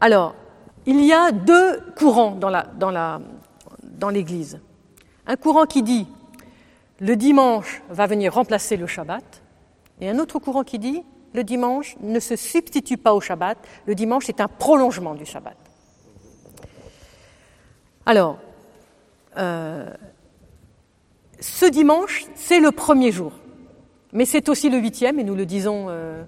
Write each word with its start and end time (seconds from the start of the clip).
Alors, 0.00 0.34
il 0.86 1.04
y 1.04 1.12
a 1.12 1.32
deux 1.32 1.80
courants 1.96 2.36
dans, 2.36 4.10
l'Église. 4.10 4.60
Un 5.26 5.36
courant 5.36 5.66
qui 5.66 5.82
dit 5.82 6.06
le 7.00 7.16
dimanche 7.16 7.82
va 7.90 8.06
venir 8.06 8.34
remplacer 8.34 8.76
le 8.76 8.86
Shabbat, 8.86 9.42
et 10.00 10.08
un 10.08 10.18
autre 10.18 10.38
courant 10.38 10.64
qui 10.64 10.78
dit 10.78 11.02
le 11.34 11.44
dimanche 11.44 11.96
ne 12.00 12.20
se 12.20 12.36
substitue 12.36 12.96
pas 12.96 13.12
au 13.12 13.20
Shabbat, 13.20 13.58
le 13.86 13.94
dimanche 13.94 14.28
est 14.28 14.40
un 14.40 14.48
prolongement 14.48 15.14
du 15.14 15.26
Shabbat. 15.26 15.56
Alors, 18.06 18.38
euh, 19.36 19.92
ce 21.40 21.66
dimanche, 21.66 22.24
c'est 22.34 22.60
le 22.60 22.72
premier 22.72 23.12
jour, 23.12 23.32
mais 24.12 24.24
c'est 24.24 24.48
aussi 24.48 24.70
le 24.70 24.78
huitième, 24.78 25.18
et 25.18 25.24
nous 25.24 25.34
le 25.34 25.44
disons 25.44 25.86
euh, 25.88 26.24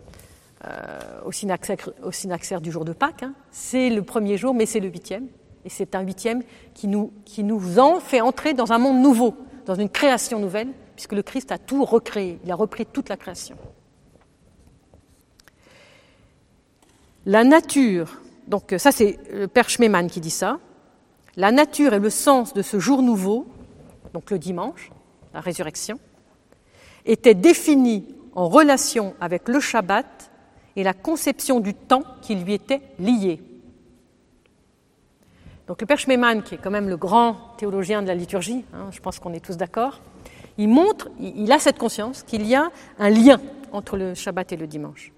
euh, 0.66 1.20
au, 1.24 1.32
synaxaire, 1.32 2.60
du 2.60 2.70
jour 2.70 2.84
de 2.84 2.92
Pâques. 2.92 3.22
Hein. 3.22 3.32
C'est 3.50 3.88
le 3.88 4.02
premier 4.02 4.36
jour, 4.36 4.52
mais 4.52 4.66
c'est 4.66 4.80
le 4.80 4.88
huitième, 4.88 5.26
et 5.64 5.70
c'est 5.70 5.94
un 5.94 6.02
huitième 6.02 6.42
qui 6.74 6.86
nous, 6.86 7.78
en 7.78 7.98
fait 8.00 8.20
entrer 8.20 8.52
dans 8.52 8.70
un 8.70 8.78
monde 8.78 9.00
nouveau, 9.00 9.34
dans 9.64 9.74
une 9.74 9.88
création 9.88 10.38
nouvelle, 10.38 10.68
puisque 10.96 11.12
le 11.12 11.22
Christ 11.22 11.50
a 11.50 11.56
tout 11.56 11.84
recréé, 11.84 12.38
il 12.44 12.50
a 12.50 12.54
repris 12.54 12.84
toute 12.84 13.08
la 13.08 13.16
création. 13.16 13.56
La 17.24 17.44
nature, 17.44 18.20
donc 18.46 18.74
ça 18.76 18.92
c'est 18.92 19.18
le 19.32 19.48
Père 19.48 19.70
Schmemann 19.70 20.10
qui 20.10 20.20
dit 20.20 20.30
ça, 20.30 20.58
la 21.36 21.52
nature 21.52 21.94
et 21.94 21.98
le 21.98 22.10
sens 22.10 22.52
de 22.52 22.60
ce 22.60 22.78
jour 22.78 23.02
nouveau, 23.02 23.46
donc 24.12 24.30
le 24.30 24.38
dimanche, 24.38 24.90
la 25.32 25.40
résurrection, 25.40 25.98
était 27.06 27.34
définie 27.34 28.14
en 28.34 28.48
relation 28.48 29.14
avec 29.20 29.48
le 29.48 29.58
Shabbat 29.58 30.19
et 30.76 30.82
la 30.82 30.92
conception 30.92 31.60
du 31.60 31.74
temps 31.74 32.02
qui 32.22 32.34
lui 32.34 32.54
était 32.54 32.80
lié. 32.98 33.40
Donc 35.66 35.80
le 35.80 35.86
Père 35.86 35.98
Schmemann, 35.98 36.42
qui 36.42 36.56
est 36.56 36.58
quand 36.58 36.70
même 36.70 36.88
le 36.88 36.96
grand 36.96 37.54
théologien 37.56 38.02
de 38.02 38.08
la 38.08 38.14
liturgie, 38.14 38.64
hein, 38.74 38.88
je 38.90 39.00
pense 39.00 39.18
qu'on 39.18 39.32
est 39.32 39.44
tous 39.44 39.56
d'accord, 39.56 40.00
il 40.58 40.68
montre, 40.68 41.08
il 41.20 41.50
a 41.52 41.58
cette 41.58 41.78
conscience 41.78 42.22
qu'il 42.22 42.46
y 42.46 42.54
a 42.54 42.70
un 42.98 43.10
lien 43.10 43.40
entre 43.72 43.96
le 43.96 44.14
Shabbat 44.14 44.52
et 44.52 44.56
le 44.56 44.66
dimanche. 44.66 45.12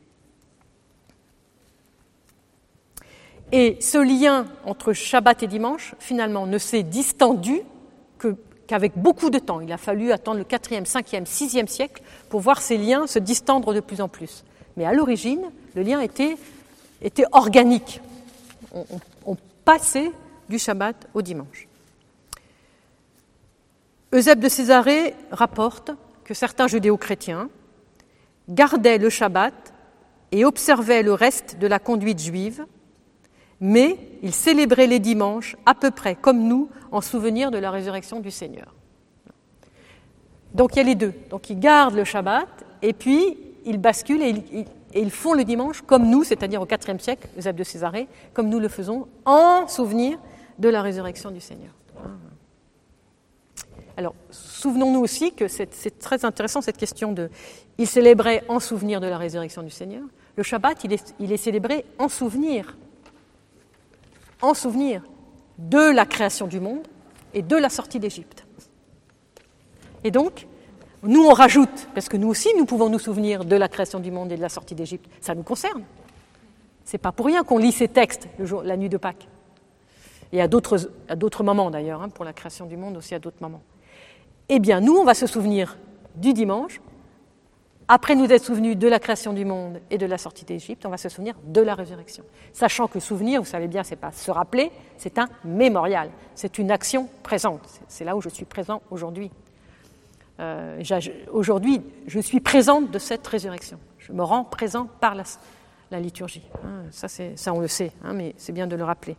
Et 3.50 3.76
ce 3.80 3.98
lien 3.98 4.46
entre 4.64 4.92
Shabbat 4.92 5.42
et 5.42 5.46
dimanche, 5.46 5.94
finalement, 5.98 6.46
ne 6.46 6.58
s'est 6.58 6.82
distendu 6.82 7.60
qu'avec 8.66 8.92
beaucoup 8.96 9.30
de 9.30 9.38
temps. 9.38 9.60
Il 9.60 9.70
a 9.72 9.76
fallu 9.76 10.12
attendre 10.12 10.38
le 10.38 10.44
4e, 10.44 10.86
5e, 10.86 11.26
6e 11.26 11.66
siècle 11.66 12.02
pour 12.30 12.40
voir 12.40 12.62
ces 12.62 12.78
liens 12.78 13.06
se 13.06 13.18
distendre 13.18 13.74
de 13.74 13.80
plus 13.80 14.00
en 14.00 14.08
plus. 14.08 14.44
Mais 14.76 14.84
à 14.84 14.92
l'origine, 14.92 15.42
le 15.74 15.82
lien 15.82 16.00
était, 16.00 16.36
organique. 17.32 18.00
On, 18.72 18.84
on, 19.26 19.36
passait 19.64 20.10
du 20.48 20.58
Shabbat 20.58 21.08
au 21.14 21.22
dimanche. 21.22 21.68
Eusèbe 24.12 24.40
de 24.40 24.48
Césarée 24.48 25.14
rapporte 25.30 25.92
que 26.24 26.34
certains 26.34 26.66
judéo-chrétiens 26.66 27.48
gardaient 28.48 28.98
le 28.98 29.08
Shabbat 29.08 29.72
et 30.32 30.44
observaient 30.44 31.02
le 31.02 31.12
reste 31.12 31.58
de 31.58 31.66
la 31.66 31.78
conduite 31.78 32.20
juive, 32.20 32.66
mais 33.60 33.98
ils 34.22 34.34
célébraient 34.34 34.88
les 34.88 34.98
dimanches 34.98 35.56
à 35.64 35.74
peu 35.74 35.90
près 35.90 36.16
comme 36.16 36.48
nous 36.48 36.68
en 36.90 37.00
souvenir 37.00 37.50
de 37.50 37.58
la 37.58 37.70
résurrection 37.70 38.20
du 38.20 38.30
Seigneur. 38.30 38.74
Donc 40.54 40.74
il 40.74 40.78
y 40.78 40.80
a 40.80 40.84
les 40.84 40.94
deux. 40.94 41.14
Donc 41.30 41.48
ils 41.50 41.58
gardent 41.58 41.94
le 41.94 42.04
Shabbat 42.04 42.48
et 42.82 42.92
puis 42.92 43.36
ils 43.64 43.78
basculent 43.78 44.22
et 44.22 44.66
ils, 44.94 45.10
font 45.10 45.34
le 45.34 45.44
dimanche 45.44 45.82
comme 45.82 46.08
nous, 46.08 46.24
c'est-à-dire 46.24 46.62
au 46.62 46.66
IVe 46.66 47.00
siècle, 47.00 47.28
Eusèbe 47.38 47.56
de 47.56 47.64
Césarée, 47.64 48.08
comme 48.32 48.48
nous 48.48 48.60
le 48.60 48.68
faisons, 48.68 49.08
en 49.24 49.66
souvenir 49.68 50.18
de 50.58 50.68
la 50.68 50.82
résurrection 50.82 51.30
du 51.30 51.40
Seigneur. 51.40 51.72
Alors, 53.96 54.14
souvenons-nous 54.30 55.00
aussi 55.00 55.32
que 55.32 55.48
c'est 55.48 55.98
très 55.98 56.24
intéressant 56.24 56.62
cette 56.62 56.78
question 56.78 57.12
de. 57.12 57.30
Il 57.78 57.86
célébrait 57.86 58.42
en 58.48 58.58
souvenir 58.58 59.00
de 59.00 59.06
la 59.06 59.18
résurrection 59.18 59.62
du 59.62 59.70
Seigneur. 59.70 60.02
Le 60.36 60.42
Shabbat, 60.42 60.84
est, 60.86 61.14
il 61.20 61.32
est 61.32 61.36
célébré 61.36 61.84
en 61.98 62.08
souvenir, 62.08 62.76
en 64.40 64.54
souvenir 64.54 65.02
de 65.58 65.94
la 65.94 66.06
création 66.06 66.46
du 66.46 66.58
monde 66.58 66.86
et 67.34 67.42
de 67.42 67.56
la 67.56 67.68
sortie 67.68 67.98
d'Égypte. 67.98 68.46
Et 70.04 70.10
donc, 70.10 70.46
nous, 71.02 71.24
on 71.24 71.32
rajoute, 71.32 71.88
parce 71.94 72.08
que 72.08 72.16
nous 72.16 72.28
aussi, 72.28 72.48
nous 72.56 72.64
pouvons 72.64 72.88
nous 72.88 73.00
souvenir 73.00 73.44
de 73.44 73.56
la 73.56 73.68
création 73.68 73.98
du 73.98 74.10
monde 74.12 74.30
et 74.30 74.36
de 74.36 74.40
la 74.40 74.48
sortie 74.48 74.74
d'Égypte. 74.74 75.06
Ça 75.20 75.34
nous 75.34 75.42
concerne. 75.42 75.82
C'est 76.84 76.98
pas 76.98 77.12
pour 77.12 77.26
rien 77.26 77.42
qu'on 77.42 77.58
lit 77.58 77.72
ces 77.72 77.88
textes 77.88 78.28
la 78.64 78.76
nuit 78.76 78.88
de 78.88 78.96
Pâques. 78.96 79.28
Et 80.32 80.40
à 80.40 80.48
d'autres 80.48 81.42
moments 81.42 81.70
d'ailleurs, 81.70 82.02
hein, 82.02 82.08
pour 82.08 82.24
la 82.24 82.32
création 82.32 82.66
du 82.66 82.76
monde 82.76 82.96
aussi 82.96 83.14
à 83.14 83.18
d'autres 83.18 83.40
moments. 83.40 83.62
Eh 84.48 84.60
bien, 84.60 84.80
nous, 84.80 84.94
on 84.94 85.04
va 85.04 85.14
se 85.14 85.26
souvenir 85.26 85.76
du 86.14 86.32
dimanche. 86.32 86.80
Après 87.88 88.14
nous 88.14 88.24
être 88.32 88.44
souvenus 88.44 88.76
de 88.76 88.86
la 88.86 88.98
création 88.98 89.32
du 89.32 89.44
monde 89.44 89.80
et 89.90 89.98
de 89.98 90.06
la 90.06 90.16
sortie 90.16 90.44
d'Égypte, 90.44 90.86
on 90.86 90.88
va 90.88 90.96
se 90.96 91.08
souvenir 91.08 91.34
de 91.44 91.60
la 91.60 91.74
résurrection. 91.74 92.24
Sachant 92.52 92.86
que 92.86 93.00
souvenir, 93.00 93.42
vous 93.42 93.48
savez 93.48 93.66
bien, 93.66 93.82
c'est 93.82 93.96
pas 93.96 94.12
se 94.12 94.30
rappeler, 94.30 94.70
c'est 94.96 95.18
un 95.18 95.28
mémorial. 95.44 96.10
C'est 96.34 96.58
une 96.58 96.70
action 96.70 97.08
présente. 97.22 97.60
C'est 97.88 98.04
là 98.04 98.16
où 98.16 98.22
je 98.22 98.28
suis 98.28 98.44
présent 98.44 98.82
aujourd'hui. 98.90 99.30
Euh, 100.40 100.82
aujourd'hui, 101.30 101.82
je 102.06 102.20
suis 102.20 102.40
présente 102.40 102.90
de 102.90 102.98
cette 102.98 103.26
résurrection. 103.26 103.78
Je 103.98 104.12
me 104.12 104.22
rends 104.22 104.44
présent 104.44 104.88
par 105.00 105.14
la, 105.14 106.00
liturgie. 106.00 106.42
Hein, 106.64 106.84
ça, 106.90 107.54
on 107.54 107.60
le 107.60 107.68
sait, 107.68 107.92
hein, 108.02 108.14
mais 108.14 108.34
c'est 108.38 108.52
bien 108.52 108.66
de 108.66 108.76
le 108.76 108.84
rappeler. 108.84 109.16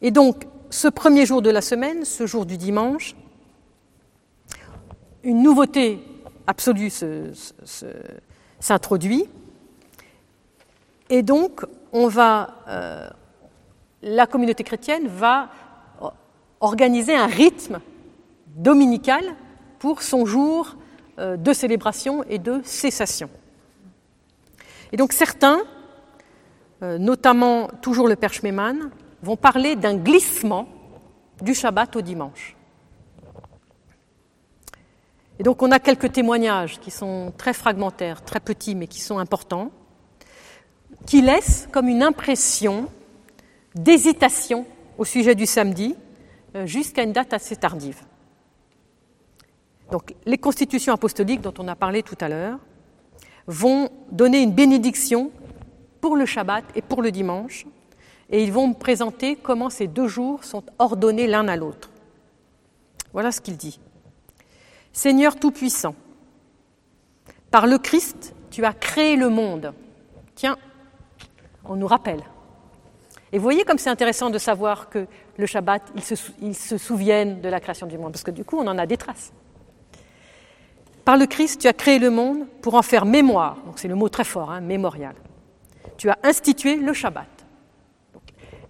Et 0.00 0.12
donc, 0.12 0.46
ce 0.70 0.86
premier 0.86 1.26
jour 1.26 1.42
de 1.42 1.50
la 1.50 1.60
semaine, 1.60 2.04
ce 2.04 2.26
jour 2.26 2.46
du 2.46 2.56
dimanche, 2.56 3.16
une 5.24 5.42
nouveauté 5.42 5.98
absolue 6.46 6.92
s'introduit. 8.60 9.28
Et 11.10 11.22
donc, 11.22 11.64
on 11.92 12.06
va, 12.06 12.62
euh, 12.68 13.10
la 14.02 14.26
communauté 14.26 14.62
chrétienne 14.62 15.08
va 15.08 15.50
organiser 16.60 17.14
un 17.14 17.26
rythme 17.26 17.80
dominical 18.56 19.24
pour 19.78 20.02
son 20.02 20.26
jour 20.26 20.76
euh, 21.18 21.36
de 21.36 21.52
célébration 21.52 22.24
et 22.24 22.38
de 22.38 22.60
cessation. 22.64 23.30
Et 24.92 24.96
donc 24.96 25.12
certains, 25.12 25.60
euh, 26.82 26.98
notamment 26.98 27.68
toujours 27.82 28.08
le 28.08 28.16
Père 28.16 28.32
Schmemann, 28.32 28.90
vont 29.22 29.36
parler 29.36 29.76
d'un 29.76 29.96
glissement 29.96 30.68
du 31.42 31.54
Shabbat 31.54 31.96
au 31.96 32.00
dimanche. 32.00 32.56
Et 35.38 35.42
donc 35.44 35.62
on 35.62 35.70
a 35.70 35.78
quelques 35.78 36.12
témoignages 36.12 36.80
qui 36.80 36.90
sont 36.90 37.32
très 37.36 37.52
fragmentaires, 37.52 38.24
très 38.24 38.40
petits, 38.40 38.74
mais 38.74 38.88
qui 38.88 39.00
sont 39.00 39.18
importants, 39.18 39.70
qui 41.06 41.22
laissent 41.22 41.68
comme 41.70 41.88
une 41.88 42.02
impression 42.02 42.88
d'hésitation 43.74 44.66
au 44.98 45.04
sujet 45.04 45.36
du 45.36 45.46
samedi 45.46 45.94
jusqu'à 46.66 47.02
une 47.02 47.12
date 47.12 47.32
assez 47.32 47.56
tardive. 47.56 48.02
Donc 49.90 50.14
les 50.26 50.38
constitutions 50.38 50.92
apostoliques 50.92 51.40
dont 51.40 51.54
on 51.58 51.68
a 51.68 51.74
parlé 51.74 52.02
tout 52.02 52.16
à 52.20 52.28
l'heure 52.28 52.58
vont 53.46 53.88
donner 54.12 54.42
une 54.42 54.52
bénédiction 54.52 55.30
pour 56.00 56.16
le 56.16 56.26
Shabbat 56.26 56.64
et 56.74 56.82
pour 56.82 57.02
le 57.02 57.10
dimanche, 57.10 57.66
et 58.30 58.42
ils 58.42 58.52
vont 58.52 58.68
me 58.68 58.74
présenter 58.74 59.36
comment 59.36 59.70
ces 59.70 59.86
deux 59.86 60.06
jours 60.06 60.44
sont 60.44 60.62
ordonnés 60.78 61.26
l'un 61.26 61.48
à 61.48 61.56
l'autre. 61.56 61.90
Voilà 63.12 63.32
ce 63.32 63.40
qu'il 63.40 63.56
dit. 63.56 63.80
Seigneur 64.92 65.36
Tout-Puissant, 65.36 65.94
par 67.50 67.66
le 67.66 67.78
Christ, 67.78 68.34
tu 68.50 68.64
as 68.64 68.74
créé 68.74 69.16
le 69.16 69.30
monde. 69.30 69.72
Tiens, 70.34 70.58
on 71.64 71.76
nous 71.76 71.86
rappelle. 71.86 72.22
Et 73.32 73.38
vous 73.38 73.42
voyez 73.42 73.64
comme 73.64 73.78
c'est 73.78 73.90
intéressant 73.90 74.30
de 74.30 74.38
savoir 74.38 74.88
que 74.88 75.06
le 75.36 75.46
Shabbat, 75.46 75.82
ils 75.94 76.02
se, 76.02 76.14
se 76.16 76.78
souviennent 76.78 77.40
de 77.40 77.48
la 77.48 77.60
création 77.60 77.86
du 77.86 77.98
monde, 77.98 78.12
parce 78.12 78.24
que 78.24 78.30
du 78.30 78.44
coup, 78.44 78.58
on 78.58 78.66
en 78.66 78.78
a 78.78 78.86
des 78.86 78.96
traces. 78.96 79.32
Par 81.04 81.16
le 81.16 81.26
Christ, 81.26 81.60
tu 81.60 81.68
as 81.68 81.72
créé 81.72 81.98
le 81.98 82.10
monde 82.10 82.46
pour 82.62 82.74
en 82.74 82.82
faire 82.82 83.04
mémoire. 83.04 83.56
Donc 83.66 83.78
c'est 83.78 83.88
le 83.88 83.94
mot 83.94 84.08
très 84.08 84.24
fort, 84.24 84.50
hein, 84.50 84.60
mémorial. 84.60 85.14
Tu 85.96 86.10
as 86.10 86.18
institué 86.22 86.76
le 86.76 86.92
Shabbat 86.92 87.38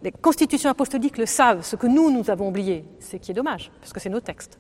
les 0.03 0.13
constitutions 0.13 0.71
apostoliques 0.71 1.19
le 1.19 1.27
savent, 1.27 1.63
ce 1.63 1.77
que 1.77 1.87
nous, 1.87 2.11
nous 2.11 2.31
avons 2.31 2.49
oublié, 2.49 2.85
c'est 3.01 3.19
qui 3.19 3.33
est 3.33 3.35
dommage, 3.35 3.71
parce 3.81 3.93
que 3.93 4.01
c'est 4.01 4.09
nos 4.09 4.21
textes. 4.21 4.59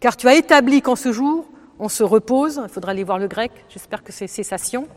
Car 0.00 0.16
tu 0.16 0.26
as 0.28 0.34
établi 0.34 0.82
qu'en 0.82 0.96
ce 0.96 1.12
jour, 1.12 1.46
on 1.78 1.88
se 1.88 2.02
repose, 2.02 2.60
il 2.62 2.72
faudra 2.72 2.90
aller 2.92 3.04
voir 3.04 3.18
le 3.18 3.28
grec, 3.28 3.52
j'espère 3.68 4.02
que 4.02 4.12
c'est 4.12 4.26
cessation, 4.26 4.88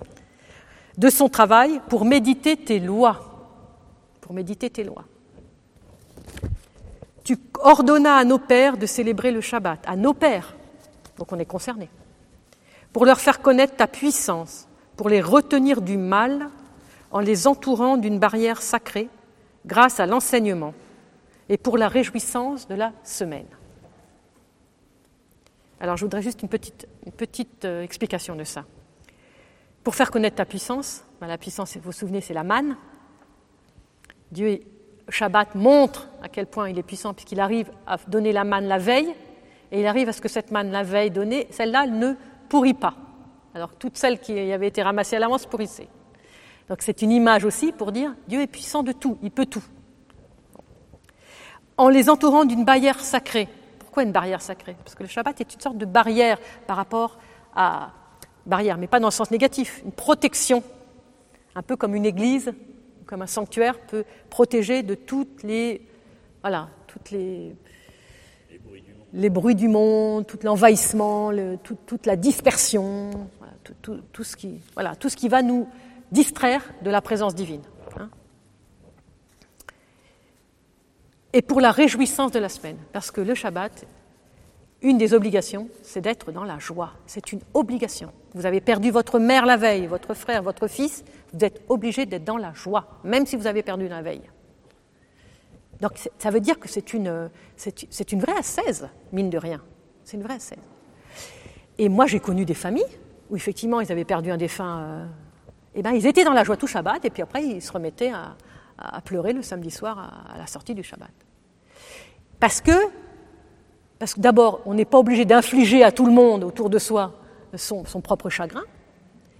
de 0.98 1.10
son 1.10 1.30
travail 1.30 1.82
pour 1.90 2.06
méditer 2.06 2.58
tes 2.58 2.80
lois. 2.80 3.33
Pour 4.24 4.34
méditer 4.34 4.70
tes 4.70 4.86
lois. 4.86 5.04
Tu 7.26 7.38
ordonnas 7.60 8.16
à 8.16 8.24
nos 8.24 8.40
pères 8.40 8.78
de 8.78 8.86
célébrer 8.86 9.32
le 9.32 9.42
Shabbat, 9.42 9.84
à 9.86 9.98
nos 9.98 10.14
pères, 10.14 10.56
donc 11.18 11.34
on 11.34 11.40
est 11.40 11.46
concernés, 11.46 11.90
pour 12.94 13.06
leur 13.06 13.20
faire 13.20 13.42
connaître 13.42 13.76
ta 13.76 13.86
puissance, 13.86 14.70
pour 14.96 15.10
les 15.10 15.20
retenir 15.20 15.82
du 15.82 15.98
mal 15.98 16.50
en 17.12 17.20
les 17.20 17.48
entourant 17.48 17.98
d'une 17.98 18.18
barrière 18.18 18.62
sacrée 18.62 19.10
grâce 19.66 20.00
à 20.00 20.06
l'enseignement 20.06 20.74
et 21.50 21.58
pour 21.58 21.78
la 21.78 21.90
réjouissance 21.90 22.66
de 22.70 22.76
la 22.76 22.94
semaine. 23.04 23.48
Alors 25.82 25.98
je 25.98 26.06
voudrais 26.06 26.22
juste 26.22 26.42
une 26.42 26.50
petite, 26.50 26.88
une 27.06 27.12
petite 27.12 27.66
euh, 27.66 27.84
explication 27.84 28.38
de 28.38 28.46
ça. 28.46 28.64
Pour 29.84 29.96
faire 29.96 30.12
connaître 30.12 30.38
ta 30.38 30.46
puissance, 30.46 31.04
ben, 31.20 31.28
la 31.28 31.38
puissance, 31.38 31.76
vous 31.76 31.84
vous 31.84 31.92
souvenez, 31.92 32.22
c'est 32.22 32.34
la 32.34 32.46
manne. 32.46 32.78
Dieu, 34.34 34.62
Shabbat, 35.10 35.54
montre 35.54 36.10
à 36.22 36.28
quel 36.28 36.48
point 36.48 36.70
il 36.70 36.80
est 36.80 36.84
puissant 36.84 37.14
puisqu'il 37.14 37.40
arrive 37.40 37.72
à 37.86 37.98
donner 38.08 38.32
la 38.32 38.44
manne 38.44 38.66
la 38.66 38.80
veille 38.80 39.14
et 39.72 39.80
il 39.80 39.86
arrive 39.86 40.10
à 40.10 40.14
ce 40.14 40.22
que 40.22 40.28
cette 40.28 40.52
manne 40.52 40.72
la 40.72 40.84
veille 40.84 41.12
donnée, 41.12 41.48
celle-là, 41.52 41.86
ne 41.86 42.14
pourrit 42.50 42.74
pas. 42.74 42.96
Alors 43.54 43.76
toutes 43.76 43.96
celles 43.98 44.20
qui 44.20 44.52
avaient 44.52 44.68
été 44.68 44.82
ramassées 44.82 45.18
à 45.18 45.20
l'avance 45.20 45.46
pourrissaient. 45.46 45.88
Donc 46.68 46.82
c'est 46.82 47.04
une 47.04 47.12
image 47.12 47.46
aussi 47.46 47.72
pour 47.72 47.92
dire 47.92 48.16
Dieu 48.28 48.42
est 48.42 48.48
puissant 48.48 48.82
de 48.82 48.92
tout, 48.92 49.18
il 49.22 49.30
peut 49.30 49.46
tout. 49.46 49.64
En 51.78 51.90
les 51.90 52.10
entourant 52.10 52.46
d'une 52.46 52.66
barrière 52.66 53.00
sacrée. 53.00 53.48
Pourquoi 53.80 54.04
une 54.04 54.12
barrière 54.12 54.42
sacrée? 54.42 54.76
Parce 54.84 54.96
que 54.96 55.04
le 55.04 55.10
Shabbat 55.10 55.40
est 55.42 55.54
une 55.54 55.60
sorte 55.60 55.78
de 55.78 55.86
barrière 55.86 56.40
par 56.66 56.78
rapport 56.78 57.20
à 57.56 57.92
barrière, 58.48 58.80
mais 58.80 58.88
pas 58.88 59.00
dans 59.00 59.08
le 59.08 59.12
sens 59.12 59.30
négatif, 59.30 59.82
une 59.86 59.92
protection, 59.92 60.64
un 61.56 61.62
peu 61.62 61.76
comme 61.76 61.94
une 61.94 62.06
église, 62.06 62.54
comme 63.14 63.22
un 63.22 63.28
sanctuaire 63.28 63.78
peut 63.78 64.06
protéger 64.32 64.82
de 64.82 64.96
toutes 64.96 65.44
les, 65.44 65.88
voilà, 66.42 66.70
toutes 66.88 67.12
les, 67.12 67.56
bruits 69.30 69.54
du 69.54 69.68
monde, 69.68 70.26
tout 70.26 70.40
l'envahissement, 70.42 71.32
toute 71.62 72.08
la 72.08 72.16
dispersion, 72.16 73.12
tout, 73.84 74.24
ce 74.24 74.36
qui, 74.36 74.62
voilà, 74.74 74.96
tout 74.96 75.10
ce 75.10 75.16
qui 75.16 75.30
va 75.30 75.44
nous 75.44 75.70
distraire 76.12 76.64
de 76.82 76.90
la 76.90 77.02
présence 77.02 77.36
divine. 77.36 77.62
Hein. 78.00 78.10
Et 81.34 81.44
pour 81.44 81.62
la 81.62 81.70
réjouissance 81.70 82.32
de 82.32 82.40
la 82.40 82.50
semaine, 82.50 82.78
parce 82.94 83.12
que 83.12 83.22
le 83.22 83.36
Shabbat 83.36 83.86
une 84.84 84.98
des 84.98 85.14
obligations, 85.14 85.70
c'est 85.82 86.02
d'être 86.02 86.32
dans 86.32 86.44
la 86.44 86.60
joie. 86.60 86.92
C'est 87.08 87.32
une 87.32 87.40
obligation. 87.54 88.12
Vous 88.36 88.46
avez 88.46 88.62
perdu 88.62 88.92
votre 88.92 89.18
mère 89.18 89.46
la 89.46 89.58
veille, 89.58 89.88
votre 89.88 90.14
frère, 90.14 90.44
votre 90.44 90.68
fils, 90.68 91.04
vous 91.34 91.44
êtes 91.44 91.62
obligé 91.70 92.06
d'être 92.06 92.26
dans 92.26 92.38
la 92.38 92.54
joie, 92.54 93.00
même 93.04 93.26
si 93.26 93.38
vous 93.38 93.48
avez 93.48 93.64
perdu 93.64 93.88
la 93.88 94.02
veille. 94.02 94.22
Donc 95.80 95.94
ça 96.20 96.30
veut 96.30 96.42
dire 96.42 96.60
que 96.60 96.68
c'est 96.68 96.94
une, 96.94 97.30
vraie 98.14 98.38
ascèse, 98.38 98.88
mine 99.12 99.30
de 99.30 99.38
rien. 99.38 99.62
C'est 100.04 100.18
une 100.18 100.24
vraie 100.24 100.36
ascèse. 100.36 100.60
Et 101.78 101.90
moi, 101.90 102.06
j'ai 102.06 102.20
connu 102.20 102.46
des 102.46 102.54
familles 102.54 102.84
où 103.30 103.36
effectivement 103.36 103.80
ils 103.80 103.92
avaient 103.92 104.06
perdu 104.06 104.32
un 104.32 104.38
défunt. 104.38 104.80
Euh, 104.80 105.06
et 105.76 105.82
ben, 105.82 105.92
ils 105.92 106.06
étaient 106.06 106.24
dans 106.24 106.34
la 106.34 106.44
joie 106.44 106.58
tout 106.58 106.68
Shabbat, 106.68 107.04
et 107.06 107.10
puis 107.10 107.24
après, 107.24 107.44
ils 107.44 107.62
se 107.62 107.72
remettaient 107.72 108.12
à, 108.12 108.36
pleurer 109.06 109.34
le 109.34 109.42
samedi 109.42 109.72
soir 109.72 110.28
à 110.34 110.38
la 110.38 110.46
sortie 110.46 110.76
du 110.76 110.84
Shabbat. 110.84 111.12
Parce 112.40 112.60
que 112.60 112.72
parce 114.04 114.16
que 114.16 114.20
d'abord, 114.20 114.60
on 114.66 114.74
n'est 114.74 114.84
pas 114.84 115.00
obligé 115.00 115.24
d'infliger 115.24 115.82
à 115.82 115.94
tout 115.94 116.06
le 116.06 116.12
monde 116.12 116.44
autour 116.44 116.70
de 116.70 116.78
soi 116.78 117.14
son, 117.56 117.86
propre 118.02 118.30
chagrin. 118.30 118.64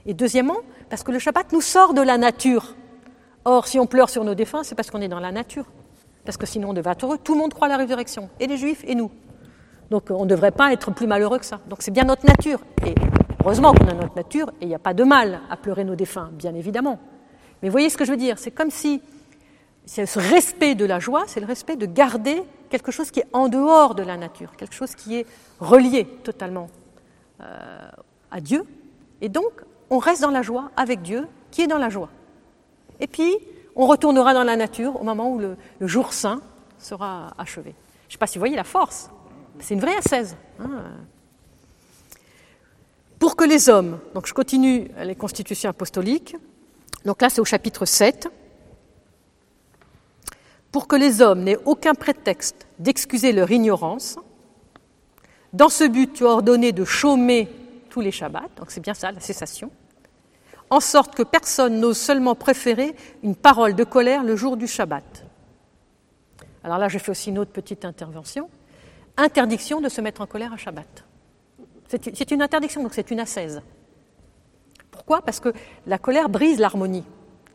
Et 0.06 0.14
deuxièmement, 0.14 0.56
parce 0.90 1.04
que 1.04 1.12
le 1.12 1.20
Shabbat 1.20 1.52
nous 1.52 1.60
sort 1.60 1.94
de 1.94 2.02
la 2.02 2.18
nature. 2.18 2.74
Or, 3.44 3.68
si 3.68 3.78
on 3.78 3.88
pleure 3.88 4.10
sur 4.10 4.24
nos 4.24 4.36
défunts, 4.36 4.64
c'est 4.64 4.74
parce 4.74 4.90
qu'on 4.90 5.02
est 5.02 5.10
dans 5.10 5.20
la 5.20 5.34
nature. 5.34 5.66
Parce 6.24 6.38
que 6.38 6.46
sinon, 6.46 6.70
on 6.70 6.74
devrait 6.74 6.94
être 6.94 7.06
heureux. 7.06 7.18
Tout 7.22 7.34
le 7.34 7.40
monde 7.40 7.54
croit 7.54 7.68
à 7.68 7.72
la 7.72 7.76
résurrection, 7.76 8.30
et 8.40 8.48
les 8.48 8.56
juifs 8.56 8.86
et 8.88 8.96
nous. 8.96 9.12
Donc, 9.92 10.04
on 10.10 10.24
ne 10.24 10.30
devrait 10.30 10.52
pas 10.52 10.72
être 10.72 10.92
plus 10.92 11.08
malheureux 11.08 11.40
que 11.40 11.46
ça. 11.46 11.60
Donc, 11.68 11.82
c'est 11.82 11.92
bien 11.92 12.06
notre 12.06 12.26
nature. 12.26 12.62
Et 12.86 12.96
heureusement 13.44 13.74
qu'on 13.74 13.90
a 13.90 13.94
notre 13.94 14.16
nature, 14.16 14.50
et 14.62 14.64
il 14.64 14.68
n'y 14.70 14.76
a 14.76 14.80
pas 14.80 14.94
de 14.94 15.04
mal 15.04 15.42
à 15.50 15.58
pleurer 15.58 15.84
nos 15.84 15.96
défunts, 15.96 16.30
bien 16.32 16.56
évidemment. 16.56 17.00
Mais 17.62 17.68
voyez 17.68 17.90
ce 17.90 17.98
que 17.98 18.06
je 18.06 18.12
veux 18.12 18.18
dire 18.18 18.40
C'est 18.40 18.52
comme 18.52 18.72
si 18.72 19.02
ce 19.86 20.20
respect 20.20 20.76
de 20.76 20.86
la 20.86 21.00
joie, 21.00 21.26
c'est 21.28 21.42
le 21.42 21.48
respect 21.48 21.76
de 21.76 21.86
garder 21.86 22.44
quelque 22.74 22.92
chose 22.92 23.12
qui 23.12 23.20
est 23.20 23.28
en 23.34 23.50
dehors 23.50 23.94
de 23.94 24.02
la 24.02 24.18
nature, 24.18 24.56
quelque 24.58 24.74
chose 24.74 24.96
qui 24.96 25.18
est 25.18 25.28
relié 25.60 26.06
totalement 26.24 26.72
euh, 27.40 27.88
à 28.32 28.42
Dieu. 28.42 28.66
Et 29.22 29.30
donc, 29.30 29.52
on 29.92 30.00
reste 30.00 30.24
dans 30.24 30.32
la 30.32 30.42
joie 30.42 30.72
avec 30.76 31.04
Dieu, 31.04 31.28
qui 31.52 31.62
est 31.62 31.68
dans 31.68 31.78
la 31.78 31.90
joie. 31.90 32.10
Et 33.00 33.06
puis, 33.06 33.32
on 33.76 33.86
retournera 33.86 34.34
dans 34.34 34.44
la 34.44 34.56
nature 34.56 35.00
au 35.00 35.04
moment 35.04 35.32
où 35.32 35.38
le, 35.38 35.56
jour 35.82 36.14
saint 36.14 36.42
sera 36.80 37.36
achevé. 37.38 37.76
Je 38.06 38.08
ne 38.08 38.12
sais 38.14 38.18
pas 38.18 38.26
si 38.26 38.40
vous 38.40 38.42
voyez 38.42 38.56
la 38.56 38.64
force. 38.64 39.12
C'est 39.60 39.76
une 39.76 39.80
vraie 39.80 39.96
ascèse. 39.96 40.36
Hein. 40.60 40.82
Pour 43.20 43.36
que 43.36 43.44
les 43.44 43.70
hommes, 43.70 44.00
donc 44.16 44.26
je 44.26 44.34
continue 44.34 44.90
les 44.98 45.16
constitutions 45.16 45.70
apostoliques, 45.70 46.36
donc 47.06 47.22
là 47.22 47.30
c'est 47.30 47.40
au 47.40 47.46
chapitre 47.46 47.86
7, 47.86 48.30
pour 50.74 50.88
que 50.88 50.96
les 50.98 51.22
hommes 51.22 51.44
n'aient 51.44 51.60
aucun 51.66 51.94
prétexte 51.94 52.68
d'excuser 52.80 53.32
leur 53.32 53.50
ignorance. 53.52 54.18
Dans 55.54 55.70
ce 55.70 55.84
but, 55.86 56.12
tu 56.12 56.26
as 56.26 56.30
ordonné 56.30 56.72
de 56.72 56.84
chômer 56.84 57.48
tous 57.92 58.02
les 58.02 58.12
Shabbats, 58.12 58.50
donc 58.58 58.72
c'est 58.72 58.82
bien 58.82 58.96
ça, 58.96 59.12
la 59.12 59.20
cessation, 59.20 59.70
en 60.72 60.80
sorte 60.80 61.14
que 61.14 61.22
personne 61.22 61.80
n'ose 61.80 61.98
seulement 61.98 62.34
préférer 62.34 62.96
une 63.22 63.36
parole 63.36 63.76
de 63.76 63.84
colère 63.84 64.24
le 64.24 64.36
jour 64.36 64.58
du 64.58 64.66
Shabbat. 64.66 65.26
Alors 66.64 66.80
là, 66.80 66.88
je 66.88 66.98
fais 66.98 67.12
aussi 67.12 67.30
une 67.30 67.38
autre 67.38 67.52
petite 67.52 67.86
intervention. 67.86 68.50
Interdiction 69.16 69.80
de 69.80 69.90
se 69.90 70.02
mettre 70.02 70.22
en 70.22 70.26
colère 70.26 70.54
à 70.54 70.58
Shabbat. 70.58 71.06
C'est 71.88 72.32
une 72.32 72.42
interdiction, 72.42 72.82
donc 72.82 72.96
c'est 72.96 73.12
une 73.12 73.20
ascèse. 73.20 73.62
Pourquoi? 74.90 75.22
Parce 75.22 75.40
que 75.40 75.54
la 75.86 76.00
colère 76.00 76.30
brise 76.30 76.58
l'harmonie. 76.58 77.04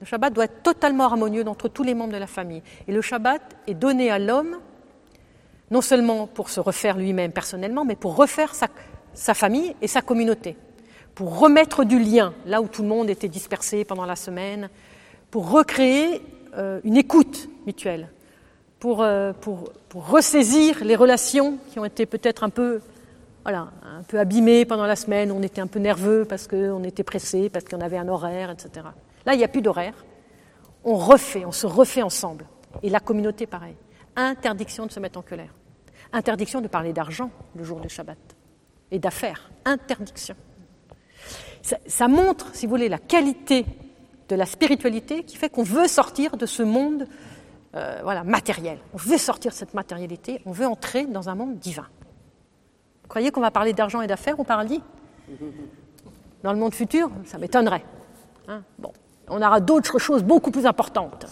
Le 0.00 0.06
Shabbat 0.06 0.32
doit 0.32 0.44
être 0.44 0.62
totalement 0.62 1.04
harmonieux 1.04 1.46
entre 1.46 1.68
tous 1.68 1.82
les 1.82 1.94
membres 1.94 2.12
de 2.12 2.18
la 2.18 2.26
famille. 2.26 2.62
Et 2.86 2.92
le 2.92 3.02
Shabbat 3.02 3.42
est 3.66 3.74
donné 3.74 4.10
à 4.10 4.18
l'homme 4.18 4.58
non 5.70 5.80
seulement 5.80 6.26
pour 6.26 6.50
se 6.50 6.60
refaire 6.60 6.96
lui-même 6.96 7.32
personnellement, 7.32 7.84
mais 7.84 7.96
pour 7.96 8.16
refaire 8.16 8.54
sa, 8.54 9.34
famille 9.34 9.74
et 9.82 9.88
sa 9.88 10.00
communauté, 10.00 10.56
pour 11.14 11.38
remettre 11.38 11.84
du 11.84 11.98
lien 11.98 12.32
là 12.46 12.62
où 12.62 12.68
tout 12.68 12.82
le 12.82 12.88
monde 12.88 13.10
était 13.10 13.28
dispersé 13.28 13.84
pendant 13.84 14.06
la 14.06 14.16
semaine, 14.16 14.70
pour 15.30 15.50
recréer 15.50 16.22
euh, 16.56 16.80
une 16.84 16.96
écoute 16.96 17.48
mutuelle, 17.66 18.08
pour, 18.80 19.02
euh, 19.02 19.32
pour, 19.32 19.72
ressaisir 19.94 20.84
les 20.84 20.96
relations 20.96 21.58
qui 21.70 21.78
ont 21.78 21.84
été 21.84 22.06
peut-être 22.06 22.44
un 22.44 22.50
peu, 22.50 22.80
un 23.44 24.02
peu 24.06 24.18
abîmées 24.18 24.64
pendant 24.64 24.86
la 24.86 24.96
semaine, 24.96 25.32
on 25.32 25.42
était 25.42 25.60
un 25.60 25.66
peu 25.66 25.80
nerveux 25.80 26.24
parce 26.24 26.46
qu'on 26.46 26.84
était 26.84 27.02
pressé, 27.02 27.48
parce 27.50 27.64
qu'on 27.64 27.80
avait 27.80 27.98
un 27.98 28.08
horaire, 28.08 28.50
etc. 28.50 28.86
Là, 29.28 29.34
il 29.34 29.38
n'y 29.38 29.44
a 29.44 29.48
plus 29.48 29.60
d'horaire. 29.60 30.06
On 30.84 30.94
refait, 30.96 31.44
on 31.44 31.52
se 31.52 31.66
refait 31.66 32.00
ensemble. 32.00 32.46
Et 32.82 32.88
la 32.88 32.98
communauté, 32.98 33.46
pareil. 33.46 33.74
Interdiction 34.16 34.86
de 34.86 34.90
se 34.90 35.00
mettre 35.00 35.18
en 35.18 35.22
colère. 35.22 35.54
Interdiction 36.14 36.62
de 36.62 36.66
parler 36.66 36.94
d'argent 36.94 37.30
le 37.54 37.62
jour 37.62 37.78
du 37.78 37.90
Shabbat. 37.90 38.16
Et 38.90 38.98
d'affaires. 38.98 39.50
Interdiction. 39.66 40.34
Ça, 41.60 42.08
montre, 42.08 42.54
si 42.54 42.64
vous 42.64 42.70
voulez, 42.70 42.88
la 42.88 42.96
qualité 42.96 43.66
de 44.30 44.34
la 44.34 44.46
spiritualité 44.46 45.24
qui 45.24 45.36
fait 45.36 45.50
qu'on 45.50 45.62
veut 45.62 45.88
sortir 45.88 46.38
de 46.38 46.46
ce 46.46 46.62
monde 46.62 47.06
euh, 47.74 48.00
voilà, 48.02 48.24
matériel. 48.24 48.78
On 48.94 48.96
veut 48.96 49.18
sortir 49.18 49.50
de 49.50 49.56
cette 49.56 49.74
matérialité, 49.74 50.40
on 50.46 50.52
veut 50.52 50.66
entrer 50.66 51.04
dans 51.04 51.28
un 51.28 51.34
monde 51.34 51.58
divin. 51.58 51.86
Vous 53.02 53.08
croyez 53.08 53.30
qu'on 53.30 53.42
va 53.42 53.50
parler 53.50 53.74
d'argent 53.74 54.00
et 54.00 54.06
d'affaires 54.06 54.40
au 54.40 54.44
paradis 54.44 54.80
Dans 56.42 56.54
le 56.54 56.58
monde 56.58 56.74
futur 56.74 57.10
Ça 57.26 57.36
m'étonnerait. 57.36 57.84
Hein? 58.48 58.62
Bon 58.78 58.90
on 59.30 59.42
aura 59.42 59.60
d'autres 59.60 59.98
choses 59.98 60.22
beaucoup 60.22 60.50
plus 60.50 60.66
importantes. 60.66 61.26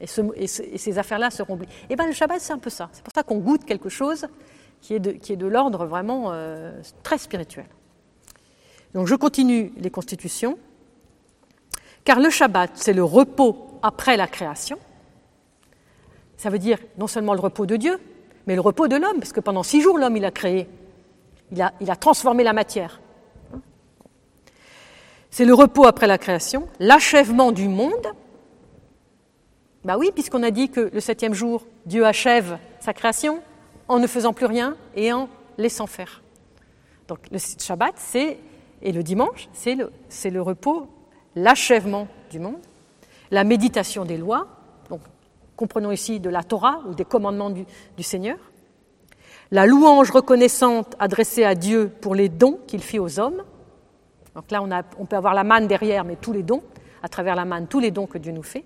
Et, 0.00 0.06
ces 0.06 0.98
affaires-là 0.98 1.30
seront 1.30 1.54
oubliées. 1.54 1.72
Et 1.84 1.86
eh 1.92 1.96
bien 1.96 2.06
le 2.06 2.12
Shabbat, 2.12 2.40
c'est 2.40 2.52
un 2.52 2.58
peu 2.58 2.70
ça. 2.70 2.88
C'est 2.92 3.02
pour 3.02 3.12
ça 3.14 3.22
qu'on 3.22 3.38
goûte 3.38 3.64
quelque 3.64 3.88
chose 3.88 4.26
qui 4.80 4.94
est 4.94 5.36
de, 5.36 5.46
l'ordre 5.46 5.86
vraiment 5.86 6.32
euh, 6.32 6.80
très 7.02 7.18
spirituel. 7.18 7.66
Donc 8.94 9.06
je 9.06 9.14
continue 9.14 9.72
les 9.78 9.90
constitutions. 9.90 10.58
Car 12.04 12.20
le 12.20 12.30
Shabbat, 12.30 12.70
c'est 12.74 12.92
le 12.92 13.02
repos 13.02 13.80
après 13.82 14.16
la 14.16 14.26
création. 14.26 14.78
Ça 16.36 16.50
veut 16.50 16.58
dire 16.58 16.78
non 16.98 17.06
seulement 17.06 17.34
le 17.34 17.40
repos 17.40 17.66
de 17.66 17.76
Dieu, 17.76 17.98
mais 18.46 18.54
le 18.54 18.60
repos 18.60 18.86
de 18.86 18.96
l'homme, 18.96 19.18
parce 19.18 19.32
que 19.32 19.40
pendant 19.40 19.62
six 19.62 19.80
jours, 19.80 19.98
l'homme, 19.98 20.16
il 20.16 20.24
a 20.24 20.30
créé, 20.30 20.68
il 21.50 21.90
a 21.90 21.96
transformé 21.96 22.44
la 22.44 22.52
matière. 22.52 23.00
C'est 25.36 25.44
le 25.44 25.52
repos 25.52 25.84
après 25.84 26.06
la 26.06 26.16
création, 26.16 26.66
l'achèvement 26.80 27.52
du 27.52 27.68
monde. 27.68 28.06
Bah 29.84 29.98
oui, 29.98 30.10
puisqu'on 30.14 30.42
a 30.42 30.50
dit 30.50 30.70
que 30.70 30.88
le 30.90 30.98
septième 30.98 31.34
jour, 31.34 31.66
Dieu 31.84 32.06
achève 32.06 32.56
sa 32.80 32.94
création 32.94 33.42
en 33.86 33.98
ne 33.98 34.06
faisant 34.06 34.32
plus 34.32 34.46
rien 34.46 34.78
et 34.94 35.12
en 35.12 35.28
laissant 35.58 35.86
faire. 35.86 36.22
Donc 37.06 37.18
le 37.30 37.36
Shabbat, 37.38 37.92
c'est 37.96 38.38
et 38.80 38.92
le 38.92 39.02
dimanche, 39.02 39.50
c'est 39.52 39.74
le, 39.74 40.40
repos, 40.40 40.88
l'achèvement 41.34 42.08
du 42.30 42.38
monde, 42.38 42.62
la 43.30 43.44
méditation 43.44 44.06
des 44.06 44.16
lois, 44.16 44.48
donc 44.88 45.02
comprenons 45.54 45.92
ici 45.92 46.18
de 46.18 46.30
la 46.30 46.44
Torah 46.44 46.80
ou 46.88 46.94
des 46.94 47.04
commandements 47.04 47.50
du 47.50 48.02
Seigneur, 48.02 48.38
la 49.50 49.66
louange 49.66 50.10
reconnaissante 50.10 50.96
adressée 50.98 51.44
à 51.44 51.54
Dieu 51.54 51.92
pour 52.00 52.14
les 52.14 52.30
dons 52.30 52.58
qu'il 52.66 52.80
fit 52.80 52.98
aux 52.98 53.20
hommes, 53.20 53.42
Donc 54.36 54.50
là, 54.50 54.62
on, 54.98 55.06
peut 55.06 55.16
avoir 55.16 55.34
la 55.34 55.42
manne 55.42 55.66
derrière, 55.66 56.04
mais 56.04 56.16
tous 56.16 56.32
les 56.32 56.44
dons, 56.44 56.62
à 57.02 57.08
travers 57.08 57.34
la 57.34 57.44
manne, 57.44 57.66
tous 57.66 57.80
les 57.80 57.90
dons 57.90 58.06
que 58.06 58.18
Dieu 58.18 58.30
nous 58.30 58.44
fait. 58.44 58.64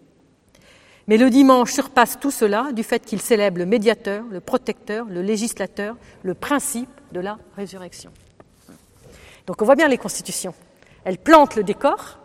Mais 1.06 1.16
le 1.16 1.30
dimanche 1.30 1.72
surpasse 1.72 2.18
tout 2.20 2.30
cela 2.30 2.72
du 2.72 2.82
fait 2.82 3.00
qu'il 3.00 3.20
célèbre 3.20 3.58
le 3.58 3.66
médiateur, 3.66 4.24
le 4.30 4.40
protecteur, 4.40 5.06
le 5.06 5.22
législateur, 5.22 5.96
le 6.22 6.34
principe 6.34 6.90
de 7.12 7.20
la 7.20 7.38
résurrection. 7.56 8.10
Donc 9.46 9.62
on 9.62 9.64
voit 9.64 9.76
bien 9.76 9.88
les 9.88 9.96
constitutions. 9.96 10.54
Elles 11.04 11.18
plantent 11.18 11.56
le 11.56 11.64
décor, 11.64 12.18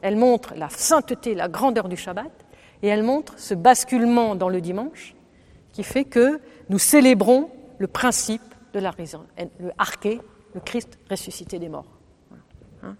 elles 0.00 0.16
montrent 0.16 0.54
la 0.56 0.68
sainteté, 0.68 1.34
la 1.34 1.48
grandeur 1.48 1.88
du 1.88 1.96
Shabbat, 1.96 2.32
et 2.82 2.88
elles 2.88 3.02
montrent 3.02 3.38
ce 3.38 3.54
basculement 3.54 4.34
dans 4.34 4.48
le 4.48 4.60
dimanche 4.60 5.14
qui 5.72 5.82
fait 5.82 6.04
que 6.04 6.40
nous 6.68 6.78
célébrons 6.78 7.50
le 7.78 7.86
principe 7.86 8.42
de 8.72 8.80
la 8.80 8.90
résurrection, 8.90 9.50
le 9.58 9.72
arché, 9.76 10.20
le 10.54 10.60
Christ 10.60 10.98
ressuscité 11.10 11.58
des 11.58 11.68
morts. 11.68 11.86
Hein 12.82 12.96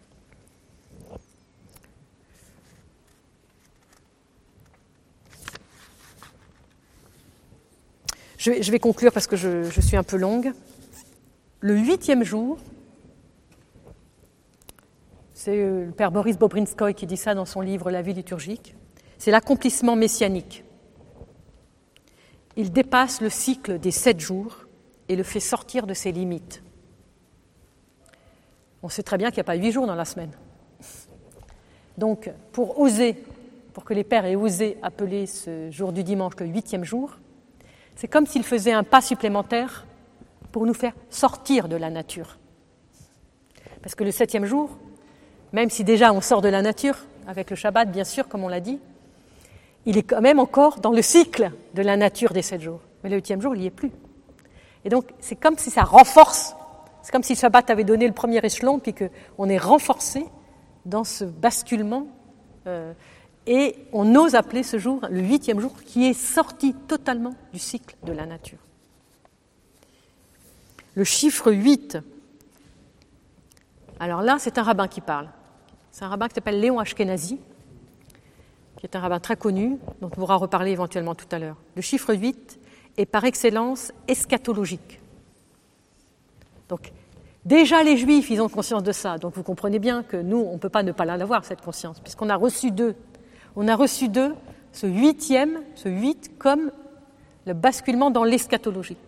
je, 8.53 8.71
vais, 8.71 8.79
conclure 8.79 9.12
parce 9.12 9.26
que 9.26 9.37
je, 9.37 9.81
suis 9.81 9.97
un 9.97 10.03
peu 10.03 10.17
longue. 10.17 10.53
Le 11.61 11.76
huitième 11.76 12.23
jour, 12.23 12.59
c'est 15.35 15.59
euh, 15.59 15.87
le 15.87 15.93
père 15.93 16.12
Boris 16.12 16.38
Bobrinskoy 16.38 16.95
qui 16.95 17.07
dit 17.07 17.17
ça 17.17 17.35
dans 17.35 17.45
son 17.45 17.61
livre 17.61 17.91
La 17.91 18.03
vie 18.03 18.15
liturgique, 18.15 18.75
c'est 19.19 19.31
l'accomplissement 19.31 19.97
messianique. 19.97 20.65
Il 22.57 22.73
dépasse 22.73 23.21
le 23.21 23.31
cycle 23.31 23.79
des 23.79 23.91
sept 23.91 24.21
jours 24.21 24.67
et 25.09 25.17
le 25.17 25.23
fait 25.23 25.41
sortir 25.41 25.87
de 25.87 25.95
ses 25.95 26.12
limites. 26.12 26.62
On 28.83 28.88
sait 28.88 29.03
très 29.03 29.19
bien 29.19 29.31
qu'il 29.31 29.38
n'y 29.38 29.43
a 29.43 29.45
pas 29.45 29.57
huit 29.57 29.73
jours 29.73 29.87
dans 29.87 29.95
la 29.95 30.05
semaine. 30.05 30.31
Donc, 31.99 32.31
pour 32.53 32.79
oser, 32.79 33.17
pour 33.73 33.85
que 33.85 33.95
les 33.95 34.05
pères 34.05 34.25
aient 34.25 34.37
osé 34.37 34.79
appeler 34.83 35.26
ce 35.26 35.71
jour 35.71 35.93
du 35.93 36.05
dimanche 36.05 36.35
le 36.38 36.47
huitième 36.47 36.85
jour, 36.85 37.19
c'est 37.97 38.09
comme 38.09 38.26
s'il 38.26 38.45
faisait 38.45 38.73
un 38.73 38.85
pas 38.85 39.00
supplémentaire 39.00 39.87
pour 40.53 40.67
nous 40.67 40.75
faire 40.75 40.93
sortir 41.11 41.69
de 41.69 41.76
la 41.76 41.91
nature. 41.91 42.38
Parce 43.83 43.95
que 43.95 44.05
le 44.05 44.11
septième 44.11 44.45
jour, 44.45 44.76
même 45.53 45.71
si 45.71 45.83
déjà 45.83 46.12
on 46.12 46.21
sort 46.21 46.43
de 46.43 46.49
la 46.49 46.62
nature, 46.62 46.99
avec 47.26 47.50
le 47.50 47.57
Shabbat 47.57 47.91
bien 47.91 48.05
sûr, 48.05 48.29
comme 48.29 48.45
on 48.45 48.49
l'a 48.49 48.61
dit, 48.61 48.79
il 49.87 49.97
est 49.97 50.03
quand 50.03 50.21
même 50.21 50.38
encore 50.38 50.81
dans 50.81 50.93
le 50.93 51.03
cycle 51.03 51.50
de 51.75 51.83
la 51.83 51.97
nature 51.97 52.33
des 52.33 52.43
sept 52.43 52.61
jours. 52.61 52.81
Mais 53.03 53.11
le 53.11 53.17
huitième 53.17 53.41
jour, 53.41 53.55
il 53.55 53.61
n'y 53.61 53.67
est 53.67 53.71
plus. 53.71 53.93
Et 54.85 54.88
donc, 54.88 55.07
c'est 55.21 55.37
comme 55.37 55.57
si 55.57 55.71
ça 55.71 55.83
renforce. 55.83 56.55
C'est 57.03 57.12
comme 57.12 57.23
si 57.23 57.35
le 57.35 57.38
Shabbat 57.38 57.71
avait 57.71 57.85
donné 57.85 58.07
le 58.07 58.12
premier 58.12 58.38
échelon, 58.45 58.79
puis 58.79 58.95
qu'on 58.95 59.49
est 59.49 59.59
renforcé 59.59 60.26
dans 60.85 61.05
ce 61.05 61.25
basculement. 61.25 62.09
Euh, 62.67 62.93
et 63.47 63.76
on 63.93 64.15
ose 64.15 64.35
appeler 64.35 64.62
ce 64.62 64.79
jour 64.79 65.00
le 65.11 65.21
huitième 65.21 65.61
jour, 65.61 65.75
qui 65.85 66.07
est 66.07 66.15
sorti 66.15 66.75
totalement 66.75 67.35
du 67.53 67.59
cycle 67.59 67.97
de 68.05 68.12
la 68.12 68.26
nature. 68.26 68.59
Le 70.95 71.05
chiffre 71.05 71.53
8, 71.53 71.99
alors 74.00 74.23
là, 74.23 74.37
c'est 74.38 74.59
un 74.59 74.62
rabbin 74.62 74.88
qui 74.88 75.00
parle. 75.00 75.29
C'est 75.91 76.05
un 76.05 76.09
rabbin 76.09 76.29
qui 76.29 76.35
s'appelle 76.35 76.61
Léon 76.61 76.79
Ashkenazi, 76.79 77.38
qui 78.76 78.87
est 78.87 78.97
un 78.97 79.00
rabbin 79.00 79.21
très 79.21 79.37
connu, 79.37 79.79
dont 80.00 80.09
on 80.09 80.11
pourra 80.11 80.37
reparler 80.37 80.71
éventuellement 80.71 81.15
tout 81.15 81.29
à 81.31 81.38
l'heure. 81.38 81.57
Le 81.75 81.83
chiffre 81.83 82.15
8 82.15 82.59
est 82.99 83.07
par 83.07 83.25
excellence 83.25 83.93
eschatologique. 84.07 85.00
Donc, 86.69 86.93
déjà 87.45 87.83
les 87.83 87.97
Juifs, 87.97 88.29
ils 88.31 88.43
ont 88.43 88.49
conscience 88.49 88.83
de 88.83 88.93
ça. 88.93 89.19
Donc, 89.19 89.35
vous 89.35 89.43
comprenez 89.43 89.79
bien 89.79 90.03
que 90.03 90.17
nous, 90.17 90.38
on 90.38 90.55
ne 90.55 90.59
peut 90.59 90.69
pas 90.69 90.83
ne 90.83 90.93
pas 90.93 91.05
l'avoir, 91.05 91.45
cette 91.45 91.62
conscience, 91.62 92.00
puisqu'on 92.00 92.29
a 92.29 92.37
reçu 92.37 92.71
d'eux. 92.71 92.95
On 93.57 93.69
a 93.69 93.75
reçu 93.75 94.09
d'eux 94.09 94.35
ce 94.73 94.87
huitième, 94.87 95.63
ce 95.75 95.89
huit, 95.89 96.33
comme 96.39 96.71
le 97.47 97.55
basculement 97.55 98.11
dans 98.11 98.25
l'eschatologie, 98.25 98.99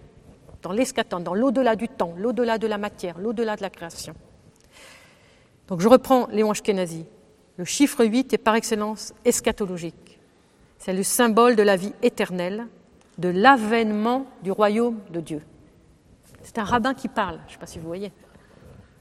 dans 0.63 0.73
dans 1.21 1.35
l'au-delà 1.35 1.77
du 1.77 1.89
temps, 1.89 2.15
l'au-delà 2.17 2.57
de 2.57 2.67
la 2.67 2.79
matière, 2.79 3.19
l'au-delà 3.19 3.57
de 3.57 3.63
la 3.63 3.71
création. 3.71 4.15
Donc, 5.69 5.81
je 5.81 5.89
reprends 5.89 6.27
Léon 6.29 6.51
Ashkenazi. 6.51 7.05
Le 7.59 7.65
chiffre 7.65 8.05
8 8.05 8.33
est 8.33 8.39
par 8.39 8.55
excellence 8.55 9.13
eschatologique. 9.25 10.19
C'est 10.79 10.95
le 10.95 11.03
symbole 11.03 11.57
de 11.57 11.63
la 11.63 11.77
vie 11.77 11.93
éternelle 12.03 12.67
de 13.19 13.29
l'avènement 13.29 14.27
du 14.43 14.53
royaume 14.53 14.99
de 15.11 15.21
Dieu. 15.21 15.43
C'est 16.43 16.59
un 16.59 16.65
rabbin 16.65 16.95
qui 16.95 17.09
parle, 17.09 17.41
je 17.47 17.49
ne 17.49 17.53
sais 17.53 17.59
pas 17.59 17.67
si 17.67 17.79
vous 17.79 17.87
voyez. 17.87 18.13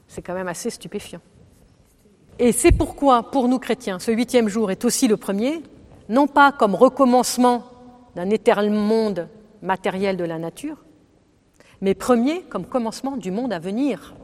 C'est 0.08 0.22
quand 0.22 0.34
même 0.34 0.48
assez 0.48 0.70
stupéfiant. 0.70 1.20
Et 2.38 2.52
c'est 2.52 2.70
pourquoi, 2.70 3.30
pour 3.30 3.48
nous 3.48 3.58
chrétiens, 3.58 3.98
ce 3.98 4.12
huitième 4.12 4.48
jour 4.48 4.70
est 4.70 4.84
aussi 4.84 5.08
le 5.08 5.16
premier, 5.16 5.62
non 6.08 6.28
pas 6.28 6.52
comme 6.52 6.74
recommencement 6.74 7.64
d'un 8.14 8.30
éternel 8.30 8.70
monde 8.70 9.28
matériel 9.60 10.16
de 10.16 10.24
la 10.24 10.38
nature, 10.38 10.76
mais 11.80 11.94
premier 11.94 12.42
comme 12.42 12.64
commencement 12.64 13.16
du 13.16 13.32
monde 13.32 13.52
à 13.52 13.58
venir. 13.58 14.14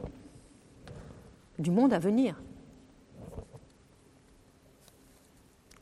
Du 1.59 1.71
monde 1.71 1.93
à 1.93 1.99
venir. 1.99 2.41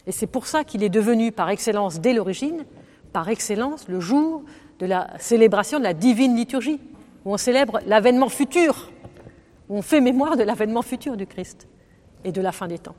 Et 0.08 0.12
c'est 0.12 0.28
pour 0.28 0.48
ça 0.48 0.64
qu'il 0.64 0.84
est 0.84 0.90
devenu 0.90 1.32
par 1.32 1.50
excellence 1.50 2.00
dès 2.00 2.14
l'origine 2.14 2.66
par 3.14 3.30
excellence 3.30 3.88
le 3.88 4.00
jour 4.00 4.44
de 4.80 4.88
la 4.88 5.08
célébration 5.20 5.78
de 5.78 5.84
la 5.84 5.94
divine 5.94 6.36
liturgie, 6.36 6.80
où 7.26 7.34
on 7.34 7.38
célèbre 7.38 7.80
l'avènement 7.86 8.28
futur, 8.28 8.92
où 9.70 9.78
on 9.78 9.82
fait 9.84 10.02
mémoire 10.02 10.36
de 10.36 10.42
l'avènement 10.42 10.82
futur 10.82 11.16
du 11.16 11.28
Christ 11.28 11.68
et 12.24 12.32
de 12.32 12.42
la 12.42 12.52
fin 12.52 12.68
des 12.68 12.80
temps. 12.80 12.96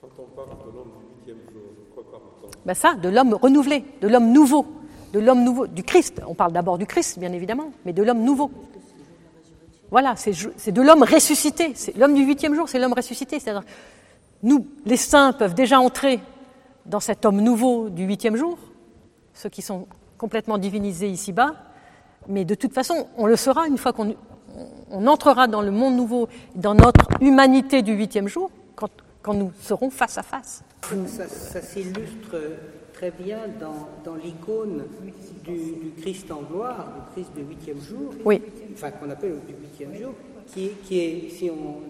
Quand 0.00 0.08
on 0.18 0.36
parle 0.36 0.48
de 0.48 0.76
l'homme 0.76 0.92
du 0.98 1.32
huitième 1.32 1.50
jour, 1.52 1.62
de 1.76 1.94
quoi 1.94 2.04
parle-t-on 2.10 2.48
ben 2.64 2.74
Ça, 2.74 2.94
de 2.94 3.08
l'homme 3.08 3.34
renouvelé, 3.34 3.84
de 4.00 4.08
l'homme 4.08 4.32
nouveau, 4.32 4.66
de 5.12 5.20
l'homme 5.20 5.42
nouveau, 5.42 5.66
du 5.66 5.82
Christ. 5.82 6.20
On 6.26 6.34
parle 6.34 6.52
d'abord 6.52 6.78
du 6.78 6.86
Christ, 6.86 7.18
bien 7.18 7.32
évidemment, 7.32 7.72
mais 7.84 7.92
de 7.92 8.02
l'homme 8.02 8.22
nouveau. 8.22 8.50
Voilà, 9.90 10.14
c'est 10.16 10.72
de 10.72 10.82
l'homme 10.82 11.04
ressuscité. 11.04 11.72
L'homme 11.96 12.14
du 12.14 12.24
huitième 12.24 12.54
jour, 12.54 12.68
c'est 12.68 12.78
l'homme 12.78 12.94
ressuscité. 12.94 13.38
C'est-à-dire, 13.38 13.62
nous, 14.42 14.66
les 14.84 14.96
saints, 14.96 15.32
peuvent 15.32 15.54
déjà 15.54 15.78
entrer 15.80 16.20
dans 16.86 17.00
cet 17.00 17.24
homme 17.24 17.40
nouveau 17.40 17.88
du 17.88 18.04
huitième 18.04 18.36
jour, 18.36 18.58
ceux 19.32 19.48
qui 19.48 19.62
sont 19.62 19.86
complètement 20.18 20.58
divinisés 20.58 21.08
ici-bas, 21.08 21.54
mais 22.28 22.44
de 22.44 22.54
toute 22.54 22.72
façon, 22.72 23.06
on 23.16 23.26
le 23.26 23.36
sera 23.36 23.66
une 23.66 23.78
fois 23.78 23.92
qu'on 23.92 24.14
entrera 25.06 25.46
dans 25.46 25.62
le 25.62 25.70
monde 25.70 25.96
nouveau, 25.96 26.28
dans 26.54 26.74
notre 26.74 27.08
humanité 27.20 27.82
du 27.82 27.92
huitième 27.92 28.28
jour, 28.28 28.50
quand, 28.74 28.90
nous 29.34 29.52
serons 29.60 29.90
face 29.90 30.18
à 30.18 30.22
face. 30.22 30.62
Ça, 31.06 31.62
s'illustre 31.62 32.36
très 32.92 33.10
bien 33.10 33.38
dans, 33.58 34.14
l'icône 34.16 34.84
du, 35.44 35.92
Christ 36.00 36.30
en 36.30 36.42
gloire, 36.42 36.86
du 36.94 37.12
Christ 37.12 37.34
du 37.34 37.42
huitième 37.42 37.80
jour. 37.80 38.12
Oui 38.24 38.40
enfin 38.74 38.90
qu'on 38.90 39.10
appelle 39.10 39.36
du 39.46 39.54
huitième 39.54 39.94
jour, 39.94 40.12
qui, 40.46 40.70
qui, 40.84 40.98
est, 40.98 41.28
si 41.30 41.50
on 41.50 41.80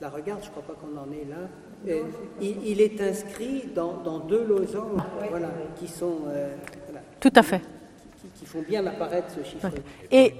la, 0.00 0.08
regarde, 0.10 0.40
je 0.42 0.48
ne 0.48 0.50
crois 0.52 0.62
pas 0.62 0.74
qu'on 0.74 0.96
en 0.98 1.10
est 1.12 1.28
là, 1.28 1.48
euh, 1.88 2.02
il, 2.40 2.80
est 2.80 3.00
inscrit 3.00 3.64
dans, 3.74 3.94
dans 4.02 4.18
deux 4.18 4.44
losanges, 4.44 5.02
voilà, 5.30 5.48
qui 5.78 5.88
sont... 5.88 6.18
Euh, 6.28 6.54
Tout 7.20 7.32
à 7.34 7.42
fait. 7.42 7.62
Qui, 8.38 8.46
font 8.46 8.62
bien 8.66 8.86
apparaître 8.86 9.28
ce 9.36 9.48
chiffre. 9.48 9.68
Et, 10.10 10.34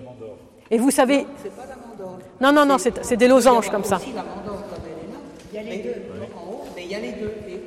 et 0.71 0.79
vous 0.79 0.91
savez... 0.91 1.27
C'est 1.43 1.55
pas 1.55 1.67
la 1.67 1.77
mandorle. 1.77 2.21
Non, 2.41 2.53
non, 2.53 2.67
non, 2.67 2.79
c'est 2.79 3.17
des 3.17 3.29
losanges 3.29 3.71
comme 3.71 3.85
ça. 3.85 4.01
La 4.15 4.23
mandorle, 4.23 4.65
comme 4.69 4.85
elle 4.85 5.09
est 5.09 5.13
là. 5.13 5.19
Il 5.53 5.55
y 5.55 5.59
a 5.59 5.77
les 5.77 5.83
deux 5.83 6.03
en 6.37 6.53
haut, 6.53 6.65
mais 6.75 6.85
il 6.85 6.91
y 6.91 6.95
a 6.95 7.01
les 7.01 7.13
deux. 7.13 7.33
Et, 7.49 7.61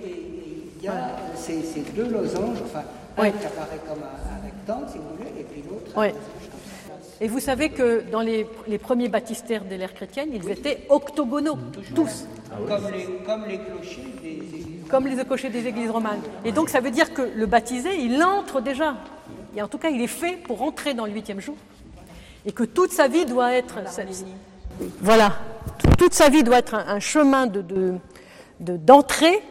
il 0.79 0.85
y 0.85 0.87
a 0.87 1.09
ces, 1.35 1.63
ces, 1.63 1.81
deux 1.81 2.07
losanges, 2.07 2.59
enfin, 2.63 2.83
un 3.17 3.31
qui 3.31 3.45
apparaît 3.45 3.79
comme 3.87 4.03
un, 4.03 4.37
un 4.37 4.45
rectangle, 4.45 4.85
si 4.91 4.99
vous 4.99 5.17
voulez, 5.17 5.41
et 5.41 5.43
puis 5.43 5.63
l'autre 5.67 5.91
oui. 5.97 6.09
Et 7.19 7.27
vous 7.27 7.39
savez 7.39 7.69
que 7.69 8.03
dans 8.11 8.21
les, 8.21 8.45
premiers 8.77 9.09
baptistères 9.09 9.65
de 9.65 9.75
l'ère 9.75 9.93
chrétienne, 9.93 10.29
ils 10.33 10.49
étaient 10.49 10.85
octogonaux, 10.89 11.57
tous. 11.95 12.27
Comme, 12.67 12.91
les, 12.91 13.05
comme 13.25 13.45
les 13.47 13.57
clochers 13.57 14.13
des 14.21 14.29
églises. 14.29 14.87
Comme 14.89 15.07
les 15.07 15.25
clochers 15.25 15.49
des 15.49 15.67
églises 15.67 15.89
romanes. 15.89 16.21
Et 16.45 16.51
donc 16.51 16.69
ça 16.69 16.79
veut 16.79 16.91
dire 16.91 17.13
que 17.13 17.23
le 17.35 17.45
baptisé, 17.47 17.97
il 17.99 18.21
entre 18.23 18.61
déjà. 18.61 18.95
Et 19.57 19.61
en 19.63 19.67
tout 19.67 19.79
cas, 19.79 19.89
il 19.89 19.99
est 20.01 20.07
fait 20.07 20.37
pour 20.43 20.61
entrer 20.61 20.93
dans 20.93 21.07
le 21.07 21.11
huitième 21.11 21.41
jour. 21.41 21.55
Et 22.45 22.51
que 22.51 22.63
toute 22.63 22.91
sa 22.91 23.07
vie 23.07 23.25
doit 23.25 23.53
être. 23.53 23.79
Voilà. 25.01 25.35
Toute 25.97 26.13
sa 26.13 26.29
vie 26.29 26.43
doit 26.43 26.59
être 26.59 26.75
un, 26.75 26.99
chemin 26.99 27.47
de, 27.47 27.95
d'entrée 28.59 29.41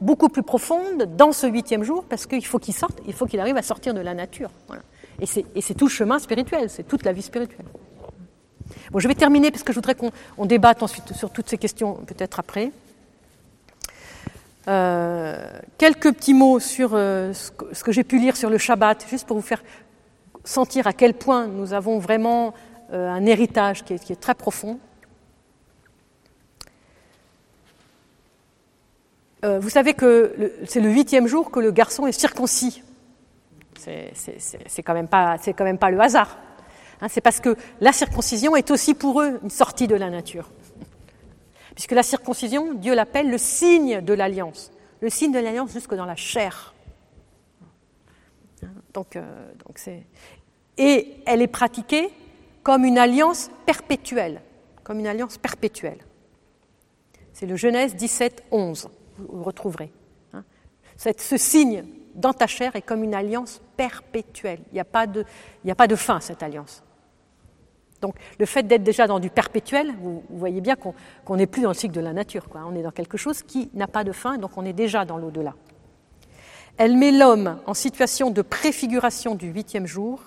beaucoup 0.00 0.28
plus 0.28 0.42
profonde 0.42 1.16
dans 1.16 1.30
ce 1.30 1.46
huitième 1.46 1.84
jour, 1.84 2.04
parce 2.04 2.26
qu'il 2.26 2.44
faut 2.44 2.58
qu'il 2.58 2.74
sorte, 2.74 2.98
il 3.06 3.12
faut 3.12 3.26
qu'il 3.26 3.38
arrive 3.38 3.56
à 3.56 3.62
sortir 3.62 3.94
de 3.94 4.00
la 4.00 4.12
nature. 4.12 4.50
Et 5.20 5.26
c'est 5.26 5.74
tout 5.74 5.86
le 5.86 5.90
chemin 5.92 6.18
spirituel, 6.18 6.68
c'est 6.68 6.86
toute 6.86 7.04
la 7.04 7.12
vie 7.12 7.22
spirituelle. 7.22 7.66
Bon, 8.90 8.98
je 8.98 9.06
vais 9.06 9.14
terminer 9.14 9.52
parce 9.52 9.62
que 9.62 9.72
je 9.72 9.78
voudrais 9.78 9.94
qu'on 9.94 10.46
débatte 10.46 10.82
ensuite 10.82 11.12
sur 11.14 11.30
toutes 11.30 11.48
ces 11.48 11.58
questions, 11.58 11.94
peut-être 12.06 12.40
après. 12.40 12.72
Euh, 14.66 15.48
quelques 15.78 16.12
petits 16.12 16.34
mots 16.34 16.60
sur 16.60 16.90
euh, 16.92 17.32
ce 17.32 17.82
que, 17.82 17.92
j'ai 17.92 18.04
pu 18.04 18.18
lire 18.18 18.36
sur 18.36 18.50
le 18.50 18.58
Shabbat, 18.58 19.06
juste 19.08 19.26
pour 19.26 19.36
vous 19.36 19.46
faire 19.46 19.62
sentir 20.44 20.86
à 20.86 20.92
quel 20.92 21.14
point 21.14 21.46
nous 21.46 21.72
avons 21.72 21.98
vraiment 21.98 22.52
euh, 22.92 23.08
un 23.08 23.24
héritage 23.24 23.84
qui 23.84 23.94
est, 23.94 24.20
très 24.20 24.34
profond. 24.34 24.78
Vous 29.44 29.68
savez 29.68 29.94
que 29.94 30.52
c'est 30.66 30.80
le 30.80 30.90
huitième 30.90 31.28
jour 31.28 31.52
que 31.52 31.60
le 31.60 31.70
garçon 31.70 32.08
est 32.08 32.12
circoncis. 32.12 32.82
C'est 33.76 34.82
quand, 34.84 34.94
même 34.94 35.06
pas, 35.06 35.36
quand 35.38 35.64
même 35.64 35.78
pas 35.78 35.90
le 35.90 36.00
hasard. 36.00 36.36
Hein. 37.00 37.06
c'est 37.08 37.20
parce 37.20 37.38
que 37.38 37.56
la 37.80 37.92
circoncision 37.92 38.56
est 38.56 38.72
aussi 38.72 38.94
pour 38.94 39.22
eux 39.22 39.38
une 39.44 39.50
sortie 39.50 39.86
de 39.86 39.94
la 39.94 40.10
nature. 40.10 40.50
Puisque 41.78 41.92
la 41.92 42.02
circoncision, 42.02 42.74
Dieu 42.74 42.92
l'appelle 42.92 43.30
le 43.30 43.38
signe 43.38 44.00
de 44.00 44.12
l'alliance. 44.12 44.72
Le 45.00 45.08
signe 45.08 45.30
de 45.30 45.38
l'alliance 45.38 45.72
jusque 45.72 45.94
dans 45.94 46.06
la 46.06 46.16
chair. 46.16 46.74
Donc, 48.92 49.14
euh, 49.14 49.52
donc 49.64 49.80
Et 50.76 51.14
elle 51.24 51.40
est 51.40 51.46
pratiquée 51.46 52.10
comme 52.64 52.84
une 52.84 52.98
alliance 52.98 53.48
perpétuelle. 53.64 54.42
Comme 54.82 54.98
une 54.98 55.06
alliance 55.06 55.38
perpétuelle. 55.38 55.98
C'est 57.32 57.46
le 57.46 57.54
Genèse 57.54 57.94
17, 57.94 58.46
11. 58.50 58.88
Vous, 59.18 59.44
retrouverez. 59.44 59.92
Hein. 60.32 60.42
ce 60.96 61.36
signe 61.36 61.84
dans 62.16 62.32
ta 62.32 62.48
chair 62.48 62.74
est 62.74 62.82
comme 62.82 63.04
une 63.04 63.14
alliance 63.14 63.62
perpétuelle. 63.76 64.58
Il 64.72 64.74
n'y 64.74 64.80
a, 64.80 64.84
pas 64.84 65.06
de, 65.06 65.24
a 65.64 65.74
pas 65.76 65.86
de 65.86 65.94
fin 65.94 66.18
cette 66.18 66.42
alliance. 66.42 66.82
Donc 68.00 68.14
le 68.38 68.46
fait 68.46 68.62
d'être 68.62 68.82
déjà 68.82 69.06
dans 69.06 69.18
du 69.18 69.30
perpétuel, 69.30 69.92
vous, 70.00 70.22
voyez 70.30 70.60
bien 70.60 70.76
qu'on 70.76 71.36
n'est 71.36 71.46
plus 71.46 71.62
dans 71.62 71.70
le 71.70 71.74
cycle 71.74 71.94
de 71.94 72.00
la 72.00 72.12
nature. 72.12 72.46
On 72.54 72.74
est 72.74 72.82
dans 72.82 72.90
quelque 72.90 73.16
chose 73.16 73.42
qui 73.42 73.70
n'a 73.74 73.86
pas 73.86 74.04
de 74.04 74.12
fin, 74.12 74.38
donc 74.38 74.52
on 74.56 74.64
est 74.64 74.72
déjà 74.72 75.04
dans 75.04 75.18
l'au-delà. 75.18 75.54
Elle 76.76 76.96
met 76.96 77.10
l'homme 77.10 77.58
en 77.66 77.74
situation 77.74 78.30
de 78.30 78.42
préfiguration 78.42 79.34
du 79.34 79.48
huitième 79.48 79.86
jour. 79.86 80.20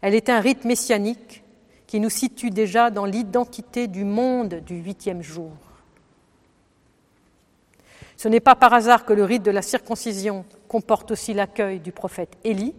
Elle 0.00 0.14
est 0.14 0.30
un 0.30 0.40
rite 0.40 0.64
messianique 0.64 1.44
qui 1.86 2.00
nous 2.00 2.08
situe 2.08 2.50
déjà 2.50 2.90
dans 2.90 3.04
l'identité 3.04 3.86
du 3.86 4.04
monde 4.04 4.62
du 4.64 4.76
huitième 4.76 5.22
jour. 5.22 5.52
Ce 8.16 8.28
n'est 8.28 8.40
pas 8.40 8.54
par 8.54 8.72
hasard 8.72 9.04
que 9.04 9.12
le 9.12 9.24
rite 9.24 9.42
de 9.42 9.50
la 9.50 9.62
circoncision 9.62 10.44
comporte 10.68 11.10
aussi 11.10 11.34
l'accueil 11.34 11.80
du 11.80 11.90
prophète 11.90 12.36
Élie, 12.44 12.74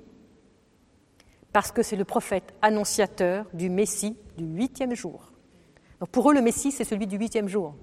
parce 1.54 1.72
que 1.72 1.84
c'est 1.84 1.96
le 1.96 2.06
prophète 2.06 2.54
annonciateur 2.62 3.46
du 3.54 3.70
Messie 3.70 4.16
du 4.38 4.46
huitième 4.46 4.96
jour. 4.96 5.32
Donc 6.00 6.10
pour 6.10 6.30
eux, 6.32 6.34
le 6.34 6.42
Messie, 6.42 6.72
c'est 6.72 6.84
celui 6.84 7.08
du 7.08 7.18
huitième 7.18 7.48
jour. 7.48 7.76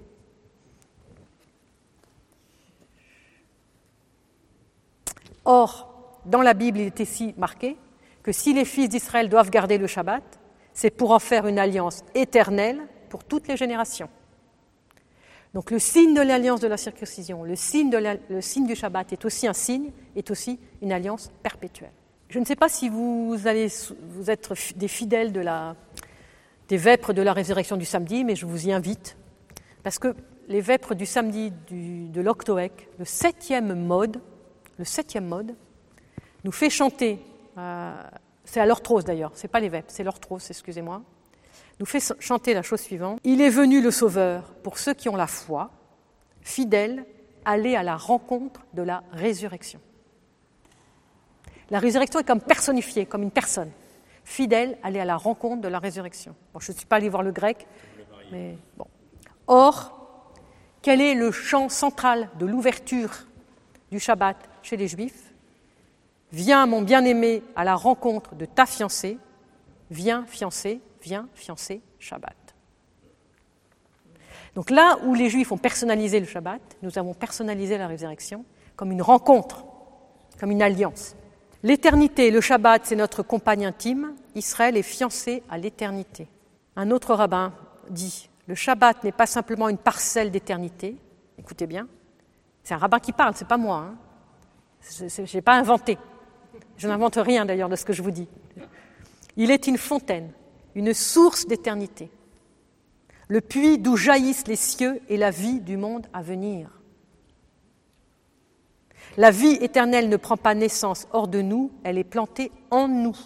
Or, 5.45 6.19
dans 6.25 6.41
la 6.41 6.53
Bible, 6.53 6.79
il 6.79 6.87
est 6.87 6.99
ici 6.99 7.33
marqué 7.37 7.77
que 8.23 8.31
si 8.31 8.53
les 8.53 8.65
fils 8.65 8.89
d'Israël 8.89 9.29
doivent 9.29 9.49
garder 9.49 9.77
le 9.77 9.87
Shabbat, 9.87 10.23
c'est 10.73 10.91
pour 10.91 11.11
en 11.11 11.19
faire 11.19 11.47
une 11.47 11.57
alliance 11.57 12.03
éternelle 12.13 12.81
pour 13.09 13.23
toutes 13.23 13.47
les 13.47 13.57
générations. 13.57 14.09
Donc 15.53 15.71
le 15.71 15.79
signe 15.79 16.13
de 16.13 16.21
l'alliance 16.21 16.59
de 16.59 16.67
la 16.67 16.77
circoncision, 16.77 17.43
le 17.43 17.55
signe, 17.55 17.91
le 18.29 18.41
signe 18.41 18.67
du 18.67 18.75
Shabbat 18.75 19.11
est 19.13 19.25
aussi 19.25 19.47
un 19.47 19.53
signe, 19.53 19.91
est 20.15 20.29
aussi 20.29 20.59
une 20.81 20.91
alliance 20.91 21.31
perpétuelle. 21.41 21.89
Je 22.29 22.37
ne 22.37 22.45
sais 22.45 22.55
pas 22.55 22.69
si 22.69 22.89
vous 22.89 23.35
allez 23.45 23.67
vous 24.09 24.29
être 24.29 24.53
des 24.75 24.87
fidèles 24.87 25.31
des 26.67 26.77
vêpres 26.77 27.11
de 27.11 27.23
la 27.23 27.33
résurrection 27.33 27.75
du 27.75 27.85
samedi, 27.85 28.23
mais 28.23 28.35
je 28.35 28.45
vous 28.45 28.67
y 28.67 28.71
invite, 28.71 29.17
parce 29.81 29.97
que 29.97 30.15
les 30.47 30.61
vêpres 30.61 30.93
du 30.93 31.07
samedi 31.07 31.51
de 31.71 32.21
l'Octoec, 32.21 32.87
le 32.99 33.05
septième 33.05 33.73
mode, 33.73 34.21
le 34.77 34.85
septième 34.85 35.25
mode, 35.25 35.55
nous 36.43 36.51
fait 36.51 36.69
chanter, 36.69 37.19
euh, 37.57 37.93
c'est 38.45 38.59
à 38.59 38.67
l'orthrose 38.67 39.05
d'ailleurs, 39.05 39.31
c'est 39.33 39.47
pas 39.47 39.59
les 39.59 39.69
vêpres, 39.69 39.89
c'est 39.91 40.03
l'orthrose, 40.03 40.45
excusez-moi, 40.47 41.01
nous 41.79 41.85
fait 41.87 42.13
chanter 42.19 42.53
la 42.53 42.61
chose 42.61 42.81
suivante. 42.81 43.19
Il 43.23 43.41
est 43.41 43.49
venu 43.49 43.81
le 43.81 43.89
Sauveur 43.89 44.53
pour 44.61 44.77
ceux 44.77 44.93
qui 44.93 45.09
ont 45.09 45.15
la 45.15 45.27
foi, 45.27 45.71
fidèles, 46.41 47.05
aller 47.43 47.75
à 47.75 47.81
la 47.81 47.97
rencontre 47.97 48.67
de 48.75 48.83
la 48.83 49.01
résurrection. 49.13 49.79
La 51.71 51.79
résurrection 51.79 52.19
est 52.19 52.23
comme 52.23 52.41
personnifiée, 52.41 53.05
comme 53.05 53.23
une 53.23 53.31
personne. 53.31 53.71
Fidèle, 54.23 54.77
aller 54.83 54.99
à 54.99 55.05
la 55.05 55.17
rencontre 55.17 55.61
de 55.61 55.67
la 55.67 55.79
résurrection. 55.79 56.35
je 56.59 56.71
ne 56.71 56.77
suis 56.77 56.85
pas 56.85 56.97
allé 56.97 57.09
voir 57.09 57.23
le 57.23 57.31
grec, 57.31 57.67
mais 58.31 58.57
bon. 58.77 58.85
Or, 59.47 59.99
quel 60.81 61.01
est 61.01 61.15
le 61.15 61.31
champ 61.31 61.69
central 61.69 62.29
de 62.37 62.45
l'ouverture 62.45 63.25
du 63.91 63.99
Shabbat 63.99 64.37
chez 64.61 64.77
les 64.77 64.87
Juifs? 64.87 65.33
Viens, 66.31 66.67
mon 66.67 66.83
bien-aimé, 66.83 67.43
à 67.55 67.63
la 67.63 67.75
rencontre 67.75 68.35
de 68.35 68.45
ta 68.45 68.65
fiancée. 68.65 69.17
Viens, 69.89 70.25
fiancée, 70.27 70.79
viens, 71.01 71.27
fiancée, 71.33 71.81
Shabbat. 71.97 72.35
Donc 74.55 74.69
là 74.69 74.97
où 75.05 75.15
les 75.15 75.29
Juifs 75.29 75.51
ont 75.51 75.57
personnalisé 75.57 76.19
le 76.19 76.25
Shabbat, 76.25 76.61
nous 76.81 76.97
avons 76.99 77.13
personnalisé 77.13 77.77
la 77.77 77.87
résurrection 77.87 78.45
comme 78.75 78.91
une 78.91 79.01
rencontre, 79.01 79.65
comme 80.39 80.51
une 80.51 80.61
alliance. 80.61 81.15
L'éternité, 81.63 82.31
le 82.31 82.41
Shabbat, 82.41 82.85
c'est 82.85 82.95
notre 82.95 83.21
compagne 83.23 83.65
intime. 83.65 84.13
Israël 84.35 84.77
est 84.77 84.83
fiancé 84.83 85.43
à 85.49 85.57
l'éternité. 85.57 86.27
Un 86.75 86.91
autre 86.91 87.13
rabbin 87.13 87.53
dit 87.89 88.29
Le 88.47 88.55
Shabbat 88.55 89.03
n'est 89.03 89.11
pas 89.11 89.25
simplement 89.25 89.67
une 89.67 89.77
parcelle 89.77 90.31
d'éternité. 90.31 90.95
Écoutez 91.37 91.67
bien. 91.67 91.87
C'est 92.63 92.73
un 92.73 92.77
rabbin 92.77 92.99
qui 92.99 93.11
parle, 93.11 93.33
c'est 93.35 93.47
pas 93.47 93.57
moi. 93.57 93.89
Hein. 93.89 93.95
Je 94.99 95.35
n'ai 95.35 95.41
pas 95.41 95.55
inventé. 95.55 95.97
Je 96.77 96.87
n'invente 96.87 97.17
rien 97.17 97.45
d'ailleurs 97.45 97.69
de 97.69 97.75
ce 97.75 97.83
que 97.83 97.93
je 97.93 98.01
vous 98.01 98.11
dis. 98.11 98.27
Il 99.35 99.51
est 99.51 99.67
une 99.67 99.77
fontaine, 99.77 100.31
une 100.75 100.93
source 100.93 101.45
d'éternité, 101.45 102.09
le 103.27 103.41
puits 103.41 103.77
d'où 103.77 103.95
jaillissent 103.95 104.47
les 104.47 104.55
cieux 104.55 105.01
et 105.07 105.15
la 105.15 105.29
vie 105.29 105.61
du 105.61 105.77
monde 105.77 106.07
à 106.13 106.21
venir. 106.21 106.78
La 109.19 109.31
vie 109.31 109.57
éternelle 109.59 110.07
ne 110.07 110.15
prend 110.15 110.37
pas 110.37 110.55
naissance 110.55 111.05
hors 111.11 111.27
de 111.27 111.41
nous, 111.41 111.73
elle 111.83 111.97
est 111.97 112.05
plantée 112.05 112.53
en 112.71 112.87
nous. 112.87 113.17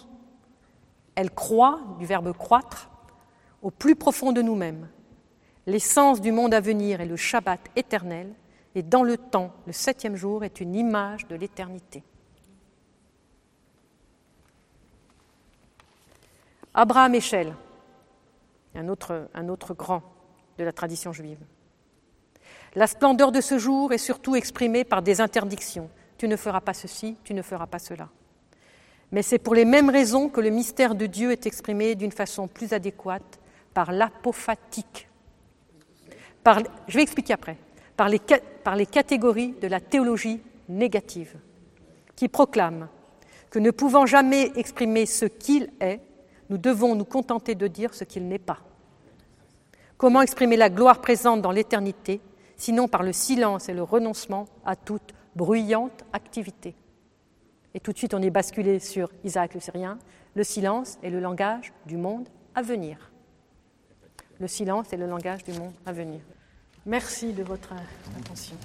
Elle 1.14 1.30
croît, 1.30 1.82
du 2.00 2.04
verbe 2.04 2.36
croître, 2.36 2.90
au 3.62 3.70
plus 3.70 3.94
profond 3.94 4.32
de 4.32 4.42
nous-mêmes. 4.42 4.88
L'essence 5.66 6.20
du 6.20 6.32
monde 6.32 6.52
à 6.52 6.58
venir 6.58 7.00
est 7.00 7.06
le 7.06 7.14
Shabbat 7.14 7.60
éternel, 7.76 8.34
et 8.74 8.82
dans 8.82 9.04
le 9.04 9.16
temps, 9.16 9.52
le 9.68 9.72
septième 9.72 10.16
jour 10.16 10.42
est 10.42 10.60
une 10.60 10.74
image 10.74 11.28
de 11.28 11.36
l'éternité. 11.36 12.02
Abraham 16.74 17.14
Echel, 17.14 17.54
un 18.74 18.88
un 18.88 19.48
autre 19.48 19.74
grand 19.74 20.02
de 20.58 20.64
la 20.64 20.72
tradition 20.72 21.12
juive. 21.12 21.38
La 22.76 22.88
splendeur 22.88 23.30
de 23.30 23.40
ce 23.40 23.58
jour 23.58 23.92
est 23.92 23.98
surtout 23.98 24.34
exprimée 24.34 24.84
par 24.84 25.02
des 25.02 25.20
interdictions. 25.20 25.88
Tu 26.18 26.26
ne 26.26 26.36
feras 26.36 26.60
pas 26.60 26.74
ceci, 26.74 27.16
tu 27.22 27.32
ne 27.32 27.42
feras 27.42 27.66
pas 27.66 27.78
cela. 27.78 28.08
Mais 29.12 29.22
c'est 29.22 29.38
pour 29.38 29.54
les 29.54 29.64
mêmes 29.64 29.90
raisons 29.90 30.28
que 30.28 30.40
le 30.40 30.50
mystère 30.50 30.96
de 30.96 31.06
Dieu 31.06 31.30
est 31.30 31.46
exprimé 31.46 31.94
d'une 31.94 32.10
façon 32.10 32.48
plus 32.48 32.72
adéquate 32.72 33.38
par 33.72 33.92
l'apophatique. 33.92 35.08
je 36.88 36.96
vais 36.96 37.02
expliquer 37.02 37.34
après. 37.34 37.56
Par 37.96 38.08
les, 38.08 38.20
par 38.64 38.74
les 38.74 38.86
catégories 38.86 39.54
de 39.60 39.68
la 39.68 39.78
théologie 39.78 40.40
négative, 40.68 41.36
qui 42.16 42.26
proclament 42.26 42.88
que 43.50 43.60
ne 43.60 43.70
pouvant 43.70 44.04
jamais 44.04 44.50
exprimer 44.56 45.06
ce 45.06 45.26
qu'il 45.26 45.70
est, 45.80 46.00
nous 46.50 46.58
devons 46.58 46.96
nous 46.96 47.04
contenter 47.04 47.54
de 47.54 47.68
dire 47.68 47.94
ce 47.94 48.02
qu'il 48.02 48.26
n'est 48.26 48.40
pas. 48.40 48.58
Comment 49.96 50.22
exprimer 50.22 50.56
la 50.56 50.70
gloire 50.70 51.00
présente 51.00 51.40
dans 51.40 51.52
l'éternité 51.52 52.20
sinon 52.56 52.88
par 52.88 53.02
le 53.02 53.12
silence 53.12 53.68
et 53.68 53.74
le 53.74 53.82
renoncement 53.82 54.46
à 54.64 54.76
toute 54.76 55.14
bruyante 55.36 56.04
activité. 56.12 56.74
Et 57.74 57.80
tout 57.80 57.92
de 57.92 57.98
suite, 57.98 58.14
on 58.14 58.22
est 58.22 58.30
basculé 58.30 58.78
sur 58.78 59.10
Isaac 59.24 59.54
le 59.54 59.60
Syrien, 59.60 59.98
le 60.34 60.44
silence 60.44 60.98
et 61.02 61.10
le 61.10 61.20
langage 61.20 61.72
du 61.86 61.96
monde 61.96 62.28
à 62.54 62.62
venir. 62.62 63.10
Le 64.38 64.46
silence 64.48 64.92
et 64.92 64.96
le 64.96 65.06
langage 65.06 65.44
du 65.44 65.52
monde 65.52 65.74
à 65.84 65.92
venir. 65.92 66.20
Merci 66.86 67.32
de 67.32 67.42
votre 67.42 67.72
attention. 68.20 68.56